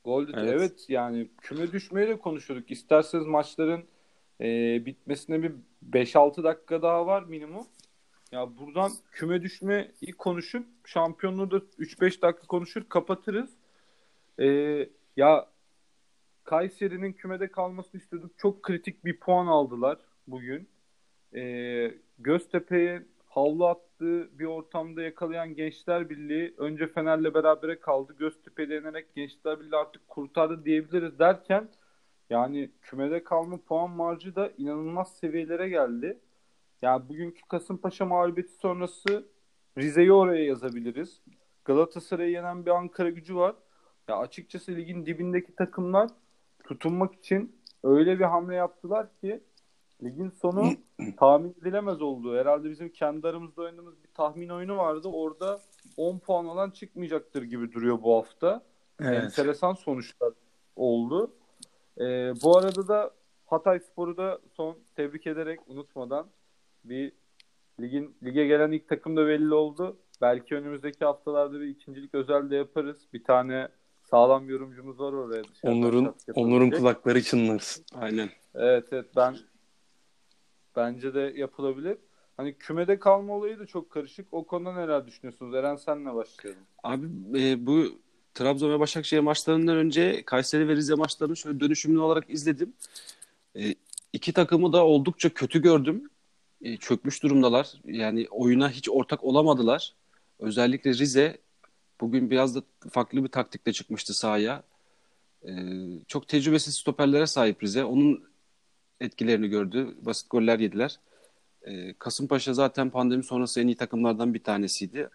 [0.04, 0.52] Golde Evet.
[0.52, 0.84] evet.
[0.88, 2.70] yani küme düşmeyi de konuşuyorduk.
[2.70, 3.84] İsterseniz maçların
[4.40, 4.46] e,
[4.86, 5.52] bitmesine bir
[5.90, 7.66] 5-6 dakika daha var minimum.
[8.32, 13.50] Ya buradan küme düşmeyi konuşup şampiyonluğu da 3-5 dakika konuşur kapatırız.
[14.40, 14.46] E,
[15.16, 15.48] ya
[16.44, 18.38] Kayseri'nin kümede kalmasını istiyorduk.
[18.38, 20.68] Çok kritik bir puan aldılar bugün.
[21.34, 23.02] Ee, Göztepe'ye
[23.34, 28.14] havlu attığı bir ortamda yakalayan Gençler Birliği önce Fener'le berabere kaldı.
[28.18, 31.68] Göztepe'ye denerek Gençler Birliği artık kurtardı diyebiliriz derken
[32.30, 36.18] yani kümede kalma puan marjı da inanılmaz seviyelere geldi.
[36.82, 39.26] Yani bugünkü Kasımpaşa mağlubiyeti sonrası
[39.78, 41.22] Rize'yi oraya yazabiliriz.
[41.64, 43.54] Galatasaray'ı yenen bir Ankara gücü var.
[44.08, 46.10] Ya açıkçası ligin dibindeki takımlar
[46.64, 49.40] tutunmak için öyle bir hamle yaptılar ki
[50.04, 50.72] ligin sonu
[51.16, 52.36] tahmin edilemez oldu.
[52.36, 55.08] Herhalde bizim kendi aramızda oynadığımız bir tahmin oyunu vardı.
[55.08, 55.60] Orada
[55.96, 58.62] 10 puan alan çıkmayacaktır gibi duruyor bu hafta.
[59.00, 59.24] Evet.
[59.24, 60.32] Enteresan sonuçlar
[60.76, 61.30] oldu.
[62.00, 63.10] Ee, bu arada da
[63.46, 66.26] Hatay Spor'u da son tebrik ederek unutmadan
[66.84, 67.12] bir
[67.80, 69.96] ligin lige gelen ilk takım da belli oldu.
[70.20, 72.96] Belki önümüzdeki haftalarda bir ikincilik özel de yaparız.
[73.12, 73.68] Bir tane
[74.02, 76.14] sağlam yorumcumuz var oraya Onur'un.
[76.34, 77.84] Onur'un kulakları çınlasın.
[77.94, 78.28] Aynen.
[78.54, 79.34] Evet evet ben
[80.76, 81.98] bence de yapılabilir.
[82.36, 84.26] Hani kümede kalma olayı da çok karışık.
[84.32, 85.54] O konuda neler düşünüyorsunuz?
[85.54, 86.62] Eren senle başlayalım.
[86.82, 87.06] Abi
[87.38, 87.86] e, bu
[88.34, 92.72] Trabzon ve Başakşehir maçlarından önce Kayseri ve Rize maçlarını şöyle dönüşümlü olarak izledim.
[93.56, 93.74] E,
[94.12, 96.10] iki takımı da oldukça kötü gördüm.
[96.62, 97.72] E, çökmüş durumdalar.
[97.84, 99.94] Yani oyuna hiç ortak olamadılar.
[100.38, 101.38] Özellikle Rize
[102.00, 104.62] bugün biraz da farklı bir taktikle çıkmıştı sahaya.
[105.48, 105.52] E,
[106.08, 107.84] çok tecrübesiz stoperlere sahip Rize.
[107.84, 108.24] Onun
[109.04, 109.94] etkilerini gördü.
[110.02, 110.98] Basit goller yediler.
[111.62, 115.08] E, Kasımpaşa zaten pandemi sonrası en iyi takımlardan bir tanesiydi.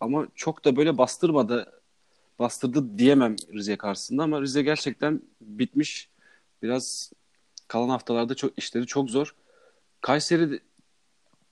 [0.00, 1.72] Ama çok da böyle bastırmadı
[2.38, 6.08] bastırdı diyemem Rize karşısında ama Rize gerçekten bitmiş.
[6.62, 7.12] Biraz
[7.68, 9.34] kalan haftalarda çok işleri çok zor.
[10.00, 10.60] Kayseri de,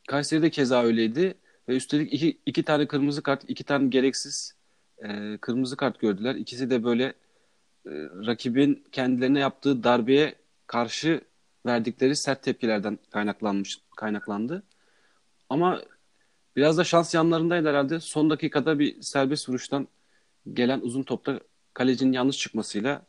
[0.09, 1.35] Kayseri de keza öyleydi
[1.69, 4.55] ve üstelik iki, iki tane kırmızı kart, iki tane gereksiz
[4.99, 6.35] e, kırmızı kart gördüler.
[6.35, 7.05] İkisi de böyle
[7.87, 7.91] e,
[8.27, 10.35] rakibin kendilerine yaptığı darbeye
[10.67, 11.21] karşı
[11.67, 14.63] verdikleri sert tepkilerden kaynaklanmış kaynaklandı.
[15.49, 15.83] Ama
[16.57, 18.01] biraz da şans yanlarındaydı herhalde.
[18.01, 19.89] Son dakikada bir serbest vuruştan
[20.53, 21.41] gelen uzun topta
[21.75, 23.03] kalecinin yanlış çıkmasıyla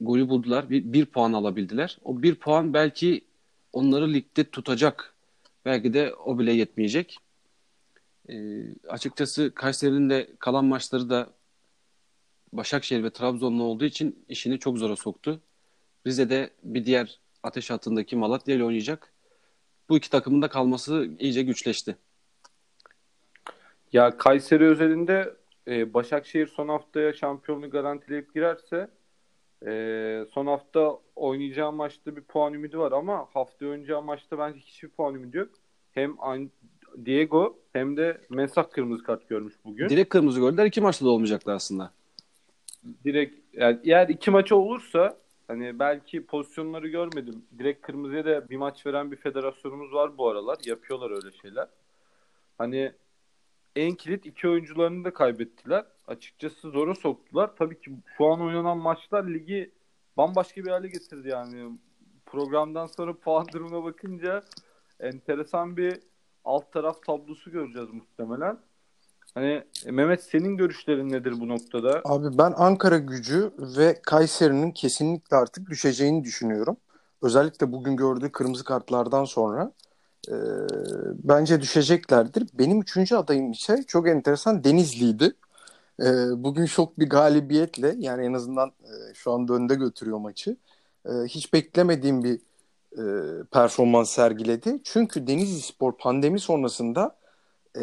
[0.00, 0.70] golü buldular.
[0.70, 1.98] Bir, bir puan alabildiler.
[2.04, 3.24] O bir puan belki
[3.72, 5.14] onları ligde tutacak.
[5.64, 7.18] Belki de o bile yetmeyecek.
[8.28, 11.30] E, açıkçası Kayseri'nin de kalan maçları da
[12.52, 15.40] Başakşehir ve Trabzon'la olduğu için işini çok zora soktu.
[16.08, 19.12] Rize'de bir diğer ateş hattındaki Malatya ile oynayacak.
[19.88, 21.96] Bu iki takımın da kalması iyice güçleşti.
[23.92, 25.34] Ya Kayseri özelinde
[25.68, 28.88] e, Başakşehir son haftaya şampiyonluğu garantileyip girerse
[29.66, 34.88] e, son hafta oynayacağı maçta bir puan ümidi var ama hafta oynayacağı maçta bence hiçbir
[34.88, 35.50] puan ümidi yok.
[35.92, 36.16] Hem
[37.04, 39.88] Diego hem de Mensah kırmızı kart görmüş bugün.
[39.88, 40.66] Direkt kırmızı gördüler.
[40.66, 41.92] iki maçta da olmayacaklar aslında.
[43.04, 45.16] Direkt yani eğer iki maça olursa
[45.48, 47.44] hani belki pozisyonları görmedim.
[47.58, 50.58] Direkt kırmızıya da bir maç veren bir federasyonumuz var bu aralar.
[50.64, 51.68] Yapıyorlar öyle şeyler.
[52.58, 52.92] Hani
[53.76, 55.84] en kilit iki oyuncularını da kaybettiler.
[56.06, 57.56] Açıkçası zora soktular.
[57.56, 59.72] Tabii ki şu an oynanan maçlar ligi
[60.16, 61.78] bambaşka bir hale getirdi yani.
[62.26, 64.42] Programdan sonra puan durumuna bakınca
[65.00, 66.00] enteresan bir
[66.44, 68.58] alt taraf tablosu göreceğiz muhtemelen.
[69.34, 72.02] Hani Mehmet senin görüşlerin nedir bu noktada?
[72.04, 76.76] Abi ben Ankara gücü ve Kayseri'nin kesinlikle artık düşeceğini düşünüyorum.
[77.22, 79.72] Özellikle bugün gördüğü kırmızı kartlardan sonra
[80.28, 80.34] e,
[81.24, 82.48] bence düşeceklerdir.
[82.54, 85.32] Benim üçüncü adayım ise çok enteresan Denizli'ydi.
[86.00, 86.04] E,
[86.36, 90.56] bugün şok bir galibiyetle yani en azından e, şu anda önde götürüyor maçı.
[91.06, 92.40] E, hiç beklemediğim bir
[92.92, 93.04] e,
[93.44, 94.80] performans sergiledi.
[94.84, 97.17] Çünkü Denizli Spor pandemi sonrasında
[97.76, 97.82] e,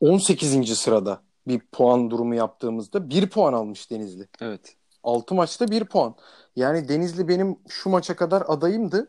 [0.00, 0.78] 18.
[0.78, 4.28] sırada bir puan durumu yaptığımızda bir puan almış Denizli.
[4.40, 4.76] Evet.
[5.02, 6.14] 6 maçta bir puan.
[6.56, 9.08] Yani Denizli benim şu maça kadar adayımdı.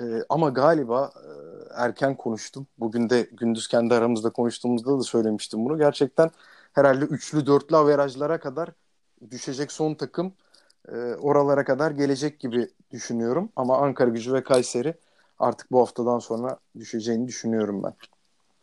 [0.00, 1.28] E, ama galiba e,
[1.74, 2.66] erken konuştum.
[2.78, 5.78] Bugün de gündüz kendi aramızda konuştuğumuzda da söylemiştim bunu.
[5.78, 6.30] Gerçekten
[6.72, 8.68] herhalde üçlü dörtlü averajlara kadar
[9.30, 10.32] düşecek son takım
[10.88, 13.52] e, oralara kadar gelecek gibi düşünüyorum.
[13.56, 14.94] Ama Ankara gücü ve Kayseri
[15.38, 17.94] artık bu haftadan sonra düşeceğini düşünüyorum ben.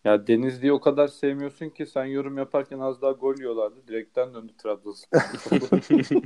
[0.03, 3.87] Ya Denizli'yi o kadar sevmiyorsun ki sen yorum yaparken az daha gol yiyorlardı.
[3.87, 5.19] Direkten döndü Trabzonspor.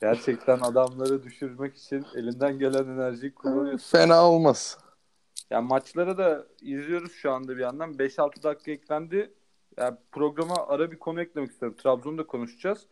[0.00, 3.98] Gerçekten adamları düşürmek için elinden gelen enerjiyi kullanıyorsun.
[3.98, 4.78] Fena olmaz.
[5.50, 7.92] Ya maçları da izliyoruz şu anda bir yandan.
[7.98, 9.34] 5-6 dakika eklendi.
[9.76, 11.74] Yani programa ara bir konu eklemek istedim.
[11.76, 12.86] Trabzon'da konuşacağız.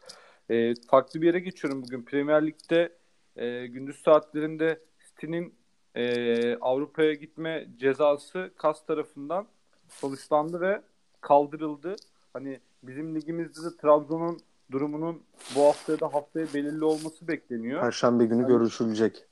[0.51, 2.03] E, farklı bir yere geçiyorum bugün.
[2.03, 2.93] Premier Lig'de
[3.37, 5.55] e, gündüz saatlerinde City'nin
[5.95, 9.47] e, Avrupa'ya gitme cezası KAS tarafından
[9.89, 10.83] sonuçlandı ve
[11.21, 11.97] kaldırıldı.
[12.33, 14.41] Hani bizim ligimizde de Trabzon'un
[14.71, 15.23] durumunun
[15.57, 17.81] bu haftaya da haftaya belirli olması bekleniyor.
[17.81, 19.25] Perşembe günü Hani- görüşülecek.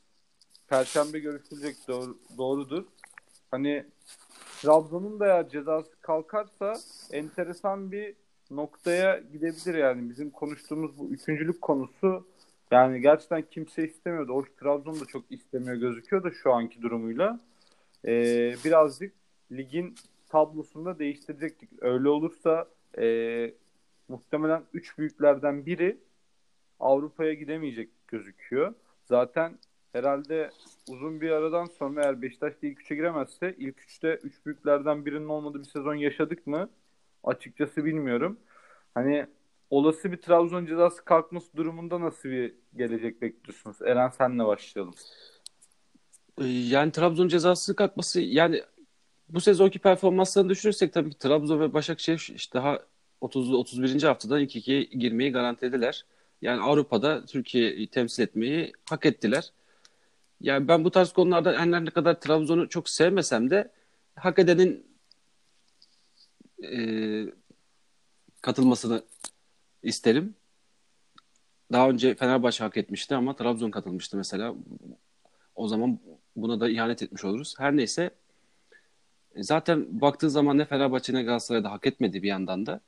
[0.68, 2.84] Perşembe görüşülecek doğru, doğrudur.
[3.50, 3.86] Hani
[4.62, 6.74] Trabzon'un da eğer cezası kalkarsa
[7.12, 8.14] enteresan bir
[8.50, 10.10] noktaya gidebilir yani.
[10.10, 12.26] Bizim konuştuğumuz bu üçüncülük konusu
[12.70, 14.32] yani gerçekten kimse istemiyordu.
[14.34, 17.40] Hoş Trabzon da çok istemiyor gözüküyor da şu anki durumuyla.
[18.04, 19.14] Ee, birazcık
[19.52, 19.94] ligin
[20.28, 21.70] tablosunda değiştirecektik.
[21.80, 22.68] Öyle olursa
[22.98, 23.54] e,
[24.08, 25.98] muhtemelen üç büyüklerden biri
[26.80, 28.74] Avrupa'ya gidemeyecek gözüküyor.
[29.04, 29.58] Zaten
[29.92, 30.50] herhalde
[30.88, 35.58] uzun bir aradan sonra eğer Beşiktaş ilk üçe giremezse ilk üçte üç büyüklerden birinin olmadığı
[35.58, 36.70] bir sezon yaşadık mı?
[37.24, 38.38] Açıkçası bilmiyorum.
[38.94, 39.26] Hani
[39.70, 43.82] olası bir Trabzon cezası kalkması durumunda nasıl bir gelecek bekliyorsunuz?
[43.82, 44.94] Eren senle başlayalım.
[46.40, 48.62] Ee, Yani Trabzon cezası kalkması yani
[49.28, 52.78] bu sezonki performanslarını düşünürsek tabii ki Trabzon ve Başakşehir işte daha
[53.20, 54.02] 30 31.
[54.02, 56.06] haftadan ilk ikiye girmeyi garantilediler.
[56.42, 59.52] Yani Avrupa'da Türkiye'yi temsil etmeyi hak ettiler.
[60.40, 63.70] Yani ben bu tarz konularda her ne kadar Trabzon'u çok sevmesem de
[64.14, 64.86] hak edenin
[66.62, 66.78] e,
[68.42, 69.02] katılmasını
[69.82, 70.34] isterim.
[71.72, 74.54] Daha önce Fenerbahçe hak etmişti ama Trabzon katılmıştı mesela.
[75.54, 75.98] O zaman
[76.36, 77.54] buna da ihanet etmiş oluruz.
[77.58, 78.10] Her neyse
[79.36, 82.80] zaten baktığı zaman ne Fenerbahçe ne Galatasaray'da hak etmedi bir yandan da.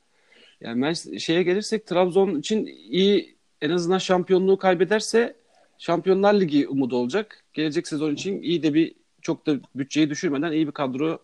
[0.61, 5.35] Yani ben şeye gelirsek Trabzon için iyi en azından şampiyonluğu kaybederse
[5.77, 7.43] Şampiyonlar Ligi umudu olacak.
[7.53, 11.19] Gelecek sezon için iyi de bir çok da bütçeyi düşürmeden iyi bir kadro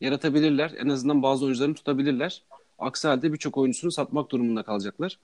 [0.00, 0.72] yaratabilirler.
[0.78, 2.42] En azından bazı oyuncularını tutabilirler.
[2.80, 5.18] Aksi halde birçok oyuncusunu satmak durumunda kalacaklar.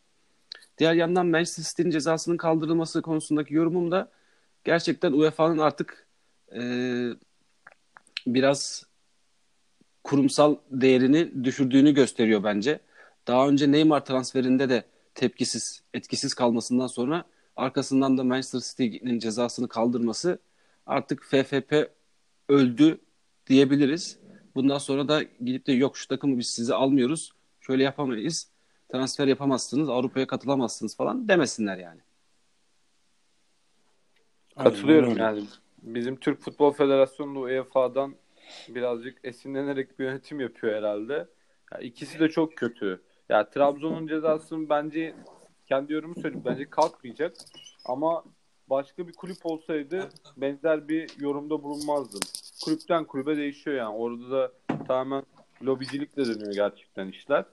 [0.78, 4.10] Diğer yandan Manchester City'nin cezasının kaldırılması konusundaki yorumum da
[4.64, 6.06] gerçekten UEFA'nın artık
[6.52, 6.60] e,
[8.26, 8.86] biraz
[10.04, 12.80] kurumsal değerini düşürdüğünü gösteriyor bence.
[13.26, 14.84] Daha önce Neymar transferinde de
[15.14, 17.24] tepkisiz, etkisiz kalmasından sonra
[17.56, 20.38] arkasından da Manchester City'nin cezasını kaldırması
[20.86, 21.90] artık FFP
[22.48, 22.98] öldü
[23.46, 24.18] diyebiliriz.
[24.54, 27.32] Bundan sonra da gidip de yok şu takımı biz size almıyoruz,
[27.66, 28.50] şöyle yapamayız,
[28.92, 32.00] transfer yapamazsınız, Avrupa'ya katılamazsınız falan demesinler yani.
[34.56, 35.44] Katılıyorum yani.
[35.82, 38.14] Bizim Türk Futbol Federasyonu da UEFA'dan
[38.68, 41.28] birazcık esinlenerek bir yönetim yapıyor herhalde.
[41.72, 43.02] Ya ikisi de çok kötü.
[43.28, 45.14] Ya Trabzon'un cezasının bence
[45.66, 47.36] kendi yorumu söyleyeyim bence kalkmayacak.
[47.84, 48.24] Ama
[48.70, 52.20] başka bir kulüp olsaydı benzer bir yorumda bulunmazdım.
[52.64, 53.96] Kulüpten kulübe değişiyor yani.
[53.96, 54.52] Orada da
[54.86, 55.22] tamamen
[55.62, 57.44] lobicilikle dönüyor gerçekten işler.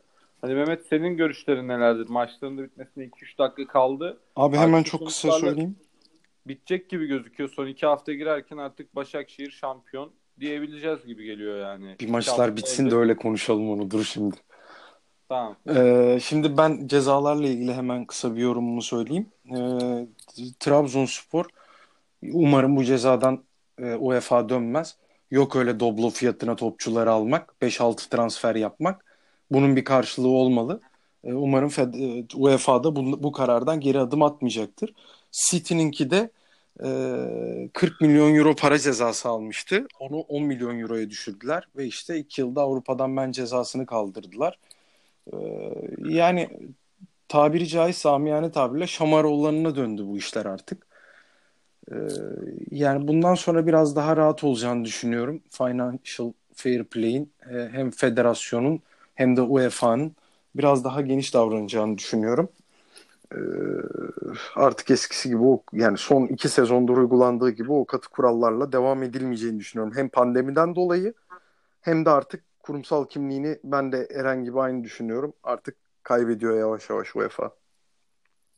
[0.44, 2.10] Hani Mehmet senin görüşlerin nelerdir?
[2.10, 4.20] Maçların da bitmesine 2-3 dakika kaldı.
[4.36, 5.76] Abi hemen Artık çok kısa söyleyeyim.
[6.48, 7.50] bitecek gibi gözüküyor.
[7.50, 11.96] Son iki hafta girerken artık Başakşehir şampiyon diyebileceğiz gibi geliyor yani.
[12.00, 13.91] Bir maçlar hafta bitsin de öyle konuşalım onu.
[13.91, 14.36] Dur şimdi.
[15.30, 15.56] Tamam.
[15.76, 19.30] Ee, şimdi ben cezalarla ilgili hemen kısa bir yorumumu söyleyeyim.
[19.46, 20.08] Ee,
[20.60, 21.46] Trabzonspor
[22.34, 23.44] umarım bu cezadan
[23.80, 24.98] e, UEFA dönmez.
[25.32, 29.12] Yok öyle Doblo fiyatına topçuları almak, 5-6 transfer yapmak.
[29.54, 30.82] Bunun bir karşılığı olmalı.
[31.24, 34.93] Ee, umarım Fed- e, UEFA'da bu, bu karardan geri adım atmayacaktır.
[35.32, 36.32] City'ninki de
[36.84, 36.89] e,
[37.74, 39.88] 40 milyon euro para cezası almıştı.
[39.99, 44.60] Onu 10 milyon euroya düşürdüler ve işte 2 yılda Avrupa'dan ben cezasını kaldırdılar.
[45.34, 45.38] Ee,
[46.10, 46.49] yani
[47.28, 50.88] tabiri caizse amiyane tabirle şamaroğullarına döndü bu işler artık.
[51.91, 51.95] Ee,
[52.72, 55.41] yani bundan sonra biraz daha rahat olacağını düşünüyorum.
[55.49, 58.82] Financial Fair Play'in e, hem federasyonun
[59.16, 60.16] hem de UEFA'nın
[60.55, 62.49] biraz daha geniş davranacağını düşünüyorum.
[63.32, 63.38] Ee,
[64.55, 69.59] artık eskisi gibi o yani son iki sezondur uygulandığı gibi o katı kurallarla devam edilmeyeceğini
[69.59, 69.93] düşünüyorum.
[69.97, 71.14] Hem pandemiden dolayı
[71.82, 75.34] hem de artık kurumsal kimliğini ben de Eren gibi aynı düşünüyorum.
[75.43, 77.51] Artık kaybediyor yavaş yavaş UEFA.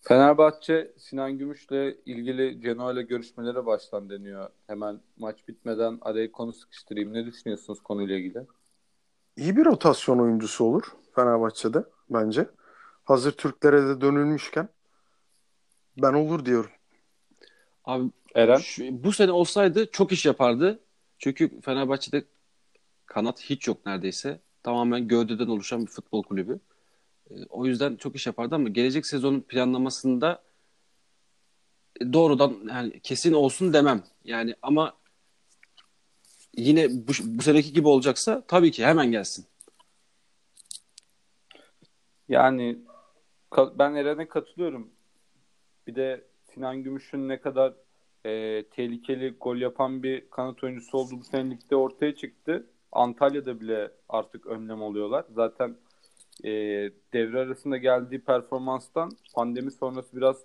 [0.02, 4.50] Fenerbahçe Sinan Gümüş'le ilgili Genoa ile görüşmelere başlan deniyor.
[4.68, 7.14] Hemen maç bitmeden araya konu sıkıştırayım.
[7.14, 8.48] Ne düşünüyorsunuz konuyla ilgili?
[9.38, 10.84] İyi bir rotasyon oyuncusu olur
[11.16, 12.50] Fenerbahçe'de bence.
[13.04, 14.70] Hazır Türklere de dönülmüşken
[15.98, 16.72] ben olur diyorum.
[17.86, 18.58] Abi Eren?
[18.58, 20.80] şu- bu sene olsaydı çok iş yapardı.
[21.20, 22.24] Çünkü Fenerbahçe'de
[23.06, 24.40] kanat hiç yok neredeyse.
[24.64, 26.60] Tamamen gövdeden oluşan bir futbol kulübü.
[27.32, 30.44] E, O yüzden çok iş yapardı ama gelecek sezonun planlamasında
[32.14, 34.04] doğrudan yani kesin olsun demem.
[34.24, 34.94] Yani ama
[36.58, 39.46] yine bu, bu seneki gibi olacaksa tabii ki hemen gelsin.
[42.30, 42.78] Yani
[43.58, 44.90] ben Eren'e katılıyorum.
[45.88, 47.74] Bir de Sinan Gümüş'ün ne kadar
[48.26, 52.68] e, tehlikeli gol yapan bir kanat oyuncusu olduğu bu sene ligde ortaya çıktı.
[52.92, 55.26] Antalya'da bile artık önlem alıyorlar.
[55.36, 55.76] Zaten
[56.44, 56.52] e,
[57.14, 60.38] devre arasında geldiği performanstan pandemi sonrası biraz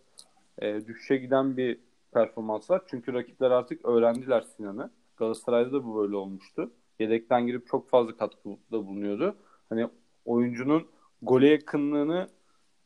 [0.58, 1.78] e, düşüşe giden bir
[2.12, 2.82] performans var.
[2.86, 4.90] Çünkü rakipler artık öğrendiler Sinan'ı.
[5.20, 6.72] Galatasaray'da da bu böyle olmuştu.
[6.98, 8.56] Yedekten girip çok fazla katkıda
[8.86, 9.36] bulunuyordu.
[9.68, 9.88] Hani
[10.24, 10.88] oyuncunun
[11.22, 12.28] gole yakınlığını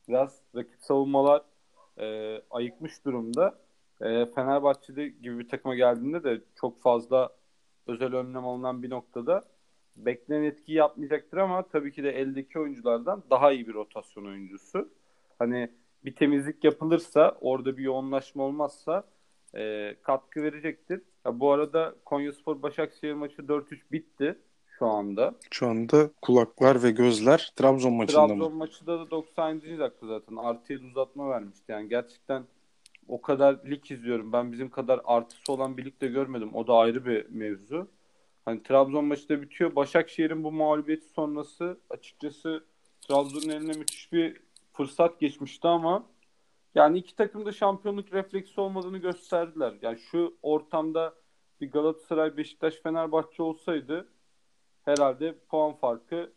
[0.07, 1.41] biraz rakip savunmalar
[1.97, 3.59] e, ayıkmış durumda.
[4.01, 7.29] E, Fenerbahçe'de gibi bir takıma geldiğinde de çok fazla
[7.87, 9.43] özel önlem alınan bir noktada
[9.95, 14.89] beklenen etkiyi yapmayacaktır ama tabii ki de eldeki oyunculardan daha iyi bir rotasyon oyuncusu.
[15.39, 15.71] Hani
[16.05, 19.03] bir temizlik yapılırsa, orada bir yoğunlaşma olmazsa
[19.55, 21.01] e, katkı verecektir.
[21.25, 24.39] Ya bu arada Konyaspor Başakşehir maçı 4-3 bitti
[24.79, 25.35] şu anda.
[25.51, 28.43] Şu anda kulaklar ve gözler Trabzon maçında Trabzon mı?
[28.43, 29.61] Trabzon maçında da 90.
[29.61, 31.63] dakika zaten artı uzatma vermişti.
[31.67, 32.43] Yani gerçekten
[33.07, 34.33] o kadar lig izliyorum.
[34.33, 36.49] Ben bizim kadar artısı olan bir lig de görmedim.
[36.53, 37.87] O da ayrı bir mevzu.
[38.45, 39.75] Hani Trabzon maçı da bitiyor.
[39.75, 42.65] Başakşehir'in bu mağlubiyeti sonrası açıkçası
[43.01, 44.41] Trabzon'un eline müthiş bir
[44.73, 46.05] fırsat geçmişti ama
[46.75, 49.73] yani iki takım da şampiyonluk refleksi olmadığını gösterdiler.
[49.81, 51.13] Yani şu ortamda
[51.61, 54.07] bir Galatasaray, Beşiktaş, Fenerbahçe olsaydı
[54.85, 56.31] herhalde puan farkı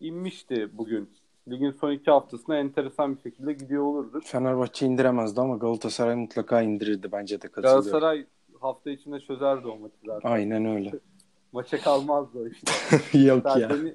[0.00, 1.10] inmişti bugün.
[1.48, 4.20] Ligin son iki haftasına enteresan bir şekilde gidiyor olurdu.
[4.24, 7.82] Fenerbahçe indiremezdi ama Galatasaray mutlaka indirirdi bence de katılıyorum.
[7.82, 8.26] Galatasaray
[8.60, 10.30] hafta içinde çözerdi o maçı zaten.
[10.30, 10.90] Aynen öyle.
[11.52, 12.72] Maça kalmazdı o işte.
[13.18, 13.70] Yok Sen ya.
[13.70, 13.94] Deniz,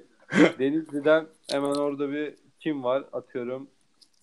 [0.58, 3.04] Denizli'den hemen orada bir kim var?
[3.12, 3.68] Atıyorum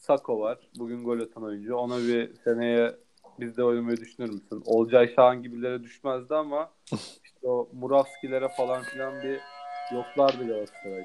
[0.01, 0.57] Sako var.
[0.79, 1.75] Bugün gol atan oyuncu.
[1.75, 2.95] Ona bir seneye
[3.39, 4.63] biz de oynamayı düşünür müsün?
[4.65, 6.71] Olcay Şahan gibilere düşmezdi ama
[7.23, 9.39] işte o Muravskilere falan filan bir
[9.95, 11.03] yoklardı Galatasaray.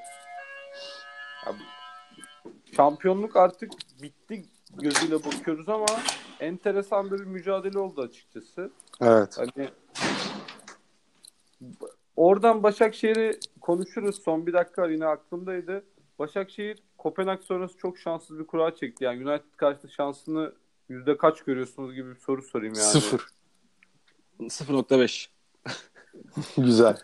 [1.45, 3.71] Ya bu- şampiyonluk artık
[4.01, 5.85] bitti gözüyle bakıyoruz ama
[6.39, 8.71] enteresan bir mücadele oldu açıkçası.
[9.01, 9.37] Evet.
[9.37, 9.69] Hani
[12.15, 14.23] oradan Başakşehir'i konuşuruz.
[14.23, 15.83] Son bir dakika yine aklımdaydı.
[16.19, 19.03] Başakşehir Kopenhag sonrası çok şanssız bir kura çekti.
[19.03, 20.53] Yani United karşıtı şansını
[20.89, 22.85] yüzde kaç görüyorsunuz gibi bir soru sorayım yani.
[22.85, 23.27] Sıfır.
[24.39, 25.29] 0.5.
[26.57, 26.97] Güzel.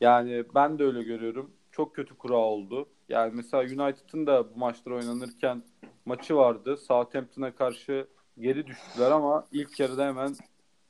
[0.00, 1.50] Yani ben de öyle görüyorum.
[1.72, 2.88] Çok kötü kura oldu.
[3.08, 5.62] Yani mesela United'ın da bu maçlar oynanırken
[6.04, 6.76] maçı vardı.
[6.76, 8.06] Southampton'a karşı
[8.38, 10.36] geri düştüler ama ilk yarıda hemen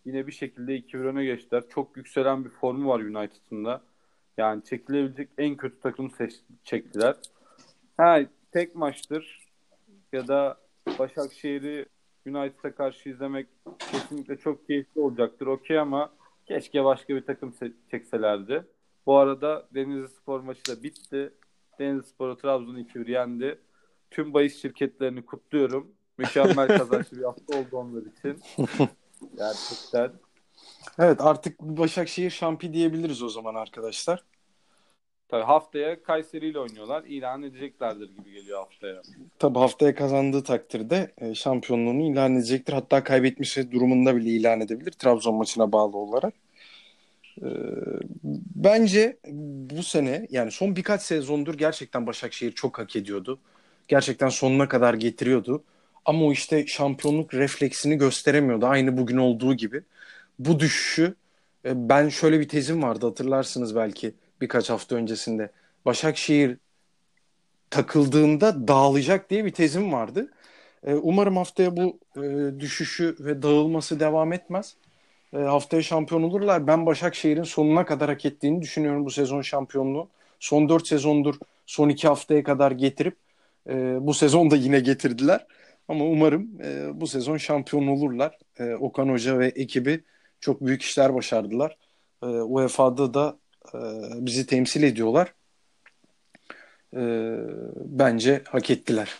[0.04, 1.64] yine bir şekilde 2-1 öne geçtiler.
[1.68, 3.82] Çok yükselen bir formu var United'ın da.
[4.38, 7.16] Yani çekilebilecek en kötü takımı seç çektiler.
[7.98, 8.20] Ha
[8.52, 9.48] tek maçtır
[10.12, 10.58] ya da
[10.98, 11.86] Başakşehir'i
[12.26, 13.46] United'a karşı izlemek
[13.78, 15.46] kesinlikle çok keyifli olacaktır.
[15.46, 16.12] Okey ama
[16.46, 18.66] keşke başka bir takım se- çekselerdi.
[19.06, 21.32] Bu arada Denizli Spor maçı da bitti.
[21.78, 23.58] Denizli Spor'u Trabzon 2-1 yendi.
[24.10, 25.92] Tüm bahis şirketlerini kutluyorum.
[26.18, 28.42] Mükemmel kazançlı bir hafta oldu onlar için.
[29.36, 30.12] Gerçekten.
[30.98, 34.24] Evet artık Başakşehir şampi diyebiliriz o zaman arkadaşlar.
[35.28, 37.04] Tabii haftaya Kayseri ile oynuyorlar.
[37.04, 39.02] İlan edeceklerdir gibi geliyor haftaya.
[39.38, 42.72] Tabi haftaya kazandığı takdirde e, şampiyonluğunu ilan edecektir.
[42.72, 46.34] Hatta kaybetmişse durumunda bile ilan edebilir Trabzon maçına bağlı olarak.
[47.42, 47.48] E,
[48.56, 49.16] bence
[49.70, 53.38] bu sene yani son birkaç sezondur gerçekten Başakşehir çok hak ediyordu.
[53.88, 55.62] Gerçekten sonuna kadar getiriyordu.
[56.04, 58.66] Ama o işte şampiyonluk refleksini gösteremiyordu.
[58.66, 59.82] Aynı bugün olduğu gibi.
[60.38, 61.14] Bu düşüşü
[61.64, 65.50] e, ben şöyle bir tezim vardı hatırlarsınız belki birkaç hafta öncesinde.
[65.84, 66.56] Başakşehir
[67.70, 70.32] takıldığında dağılacak diye bir tezim vardı.
[70.86, 74.76] E, umarım haftaya bu e, düşüşü ve dağılması devam etmez.
[75.32, 76.66] E, haftaya şampiyon olurlar.
[76.66, 80.08] Ben Başakşehir'in sonuna kadar hak ettiğini düşünüyorum bu sezon şampiyonluğu.
[80.40, 81.34] Son 4 sezondur
[81.66, 83.16] son 2 haftaya kadar getirip
[83.68, 85.46] e, bu sezon da yine getirdiler.
[85.88, 88.38] Ama umarım e, bu sezon şampiyon olurlar.
[88.58, 90.04] E, Okan Hoca ve ekibi
[90.40, 91.76] çok büyük işler başardılar.
[92.22, 93.38] E, UEFA'da da
[93.74, 93.78] e,
[94.26, 95.34] bizi temsil ediyorlar.
[96.96, 97.00] E,
[97.76, 99.14] bence hak ettiler.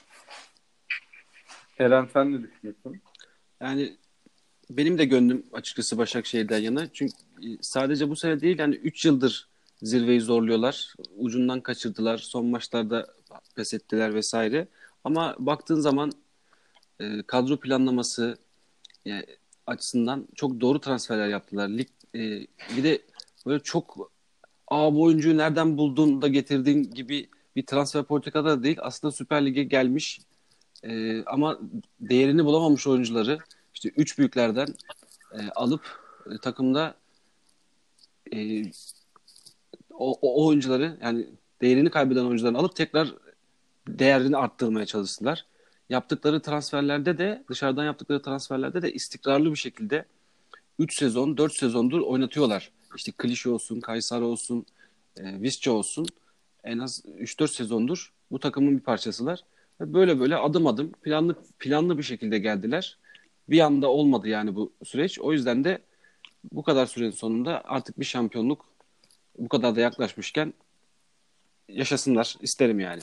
[1.79, 3.01] Eren sen ne düşünüyorsun?
[3.61, 3.97] Yani
[4.71, 6.93] benim de gönlüm açıkçası Başakşehir'den yana.
[6.93, 9.49] Çünkü e, sadece bu sene değil yani 3 yıldır
[9.83, 10.95] zirveyi zorluyorlar.
[11.17, 12.19] Ucundan kaçırdılar.
[12.19, 13.07] Son maçlarda
[13.57, 14.69] pes ettiler vesaire.
[15.05, 16.13] Ama baktığın zaman
[17.01, 18.39] e, kadro planlaması
[19.07, 19.23] e,
[19.67, 21.69] açısından çok doğru transferler yaptılar.
[21.69, 22.21] Lig e,
[22.77, 23.03] bir de
[23.47, 24.13] böyle çok
[24.71, 28.79] Aa, bu oyuncuyu nereden buldun da getirdin gibi bir transfer politikada da değil.
[28.81, 30.21] Aslında Süper Lig'e gelmiş
[30.83, 31.59] e, ama
[32.01, 33.39] değerini bulamamış oyuncuları
[33.75, 34.69] işte üç büyüklerden
[35.33, 35.83] e, alıp
[36.31, 36.95] e, takımda
[38.33, 38.63] e,
[39.91, 41.27] o, o oyuncuları yani
[41.61, 43.15] değerini kaybeden oyuncuları alıp tekrar
[43.89, 45.47] değerini arttırmaya çalıştılar.
[45.89, 50.05] Yaptıkları transferlerde de dışarıdan yaptıkları transferlerde de istikrarlı bir şekilde
[50.79, 52.71] 3 sezon 4 sezondur oynatıyorlar.
[52.99, 54.67] İşte Klişe olsun, Kaysar olsun,
[55.17, 56.07] e, Visca olsun.
[56.65, 59.41] en az 3-4 sezondur bu takımın bir parçasılar.
[59.81, 62.99] Böyle böyle adım adım planlı planlı bir şekilde geldiler.
[63.49, 65.19] Bir anda olmadı yani bu süreç.
[65.21, 65.79] O yüzden de
[66.53, 68.65] bu kadar sürenin sonunda artık bir şampiyonluk
[69.39, 70.55] bu kadar da yaklaşmışken
[71.69, 73.03] yaşasınlar isterim yani.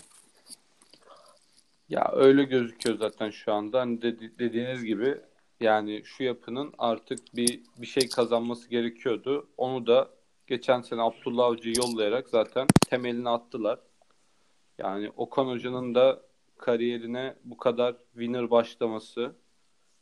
[1.89, 3.79] Ya öyle gözüküyor zaten şu anda.
[3.79, 5.17] Hani dedi- dediğiniz gibi
[5.59, 9.47] yani şu yapının artık bir bir şey kazanması gerekiyordu.
[9.57, 10.09] Onu da
[10.47, 13.79] geçen sene Abdullah Avcı'yı yollayarak zaten temelini attılar.
[14.77, 16.21] Yani Okan Hoca'nın da
[16.57, 19.35] kariyerine bu kadar winner başlaması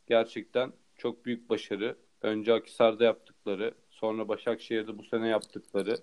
[0.06, 1.96] gerçekten çok büyük başarı.
[2.22, 5.96] Önce Akhisar'da yaptıkları, sonra Başakşehir'de bu sene yaptıkları.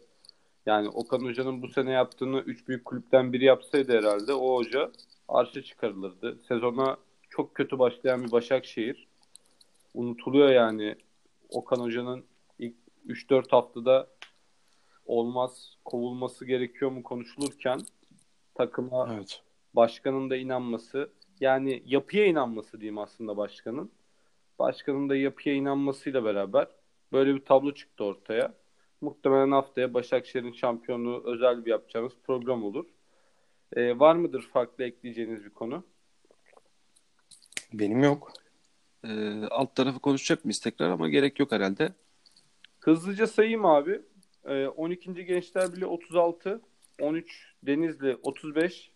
[0.66, 4.92] Yani Okan Hoca'nın bu sene yaptığını üç büyük kulüpten biri yapsaydı herhalde o hoca
[5.28, 6.40] arşa çıkarılırdı.
[6.48, 6.98] Sezona
[7.30, 9.08] çok kötü başlayan bir Başakşehir.
[9.94, 10.96] Unutuluyor yani
[11.50, 12.26] Okan Hoca'nın
[12.60, 12.76] ilk
[13.08, 14.08] 3-4 haftada
[15.06, 17.80] olmaz, kovulması gerekiyor mu konuşulurken
[18.56, 19.42] takıma Evet.
[19.74, 23.92] başkanın da inanması yani yapıya inanması diyeyim aslında başkanın.
[24.60, 26.68] Başkanın da yapıya inanmasıyla beraber
[27.12, 28.54] böyle bir tablo çıktı ortaya.
[29.02, 32.86] Muhtemelen haftaya Başakşehir'in şampiyonluğu özel bir yapacağımız program olur.
[33.76, 35.84] Ee, var mıdır farklı ekleyeceğiniz bir konu?
[37.74, 38.32] Benim yok.
[39.04, 41.94] Ee, alt tarafı konuşacak mıyız tekrar ama gerek yok herhalde.
[42.80, 44.02] Hızlıca sayayım abi.
[44.46, 45.26] Ee, 12.
[45.26, 46.62] Gençler Birliği 36,
[47.02, 48.92] 13 Denizli 35,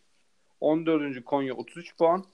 [0.62, 1.26] 14.
[1.26, 2.26] Konya 33 puan,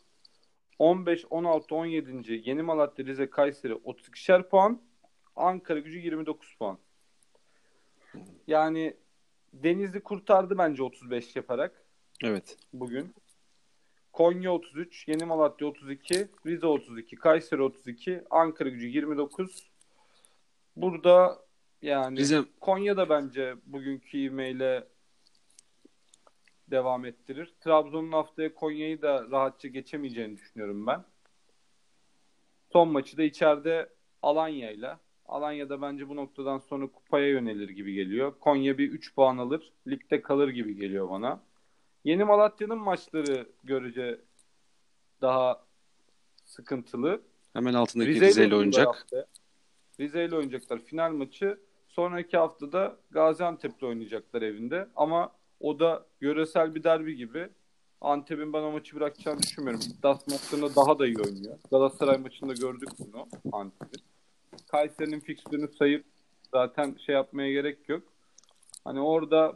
[0.80, 2.42] 15, 16, 17.
[2.46, 4.82] Yeni Malatya, Rize, Kayseri 32'şer puan,
[5.36, 6.78] Ankara Gücü 29 puan.
[8.48, 8.98] Yani
[9.54, 11.86] Denizli kurtardı bence 35 yaparak
[12.24, 12.58] Evet.
[12.74, 13.14] bugün.
[14.14, 19.72] Konya 33, Yeni Malatya 32, Rize 32, Kayseri 32, Ankara Gücü 29.
[20.76, 21.39] Burada
[21.82, 24.88] yani Rize Konya da bence bugünkü ivmeyle
[26.68, 27.53] devam ettirir.
[27.59, 31.03] Trabzon'un haftaya Konya'yı da rahatça geçemeyeceğini düşünüyorum ben.
[32.74, 33.89] Son maçı da içeride
[34.22, 34.99] Alanya'yla.
[35.26, 38.34] Alanya'da bence bu noktadan sonra kupaya yönelir gibi geliyor.
[38.39, 39.74] Konya bir 3 puan alır.
[39.88, 41.43] Ligde kalır gibi geliyor bana.
[42.04, 44.22] Yeni Malatya'nın maçları görece
[45.22, 45.66] daha
[46.45, 47.22] sıkıntılı.
[47.54, 49.08] hemen altındaki Rize Rize ile oynayacak.
[49.99, 51.60] Rize ile oynayacaklar final maçı.
[51.88, 54.88] Sonraki haftada Gaziantep'te oynayacaklar evinde.
[54.95, 57.49] Ama o da yöresel bir derbi gibi.
[58.02, 59.82] Antep'in ben o maçı bırakacağını düşünmüyorum.
[59.82, 61.60] İddias maçlarında daha da iyi oynuyor.
[61.72, 64.02] Galatasaray maçında gördük bunu Antep'in.
[64.68, 66.06] Kayseri'nin fikstürünü sayıp
[66.52, 68.04] zaten şey yapmaya gerek yok.
[68.84, 69.56] Hani orada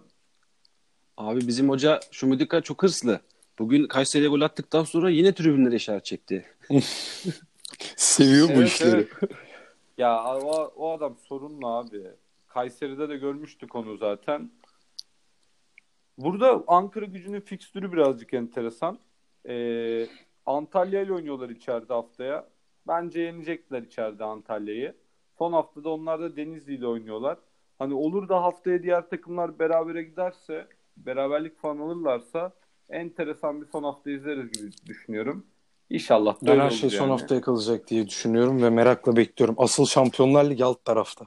[1.18, 3.20] Abi bizim hoca Şumudika çok hırslı.
[3.60, 6.46] Bugün Kayseri'ye gol attıktan sonra yine tribünlere işaret çekti.
[7.96, 8.96] Seviyor bu Evet, işleri.
[8.96, 9.10] evet.
[9.98, 12.02] Ya o, o adam sorunlu abi.
[12.48, 14.52] Kayseri'de de görmüştük onu zaten.
[16.18, 19.00] Burada Ankara gücünün fikstürü birazcık enteresan.
[19.50, 20.08] Ee,
[20.46, 22.48] Antalya ile oynuyorlar içeride haftaya.
[22.88, 24.96] Bence yenecekler içeride Antalya'yı.
[25.38, 27.38] Son haftada onlar da Denizli ile oynuyorlar.
[27.80, 32.52] Hani olur da haftaya diğer takımlar berabere giderse, beraberlik falan alırlarsa
[32.90, 35.46] enteresan bir son hafta izleriz gibi düşünüyorum.
[35.90, 37.10] İnşallah Ben her şey son yani.
[37.10, 39.56] haftaya kalacak diye düşünüyorum ve merakla bekliyorum.
[39.58, 41.26] Asıl Şampiyonlar Ligi alt tarafta.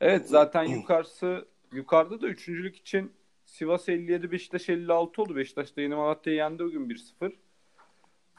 [0.00, 3.12] Evet zaten yukarısı yukarıda da üçüncülük için
[3.44, 5.36] Sivas 57 Beşiktaş 56 oldu.
[5.36, 7.32] Beşiktaş da yeni Malatya'yı yendi bugün 1-0.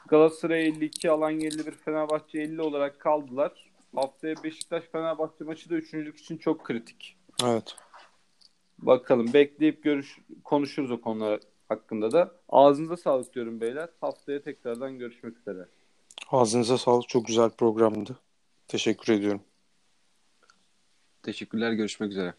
[0.08, 3.70] Galatasaray 52, Alanya 51, Fenerbahçe 50 olarak kaldılar.
[3.94, 7.16] Haftaya Beşiktaş Fenerbahçe maçı da üçüncülük için çok kritik.
[7.44, 7.76] Evet.
[8.82, 12.34] Bakalım bekleyip görüş konuşuruz o konular hakkında da.
[12.48, 13.88] Ağzınıza sağlık diyorum beyler.
[14.00, 15.68] Haftaya tekrardan görüşmek üzere.
[16.30, 17.08] Ağzınıza sağlık.
[17.08, 18.18] Çok güzel programdı.
[18.68, 19.40] Teşekkür ediyorum.
[21.22, 22.34] Teşekkürler görüşmek üzere.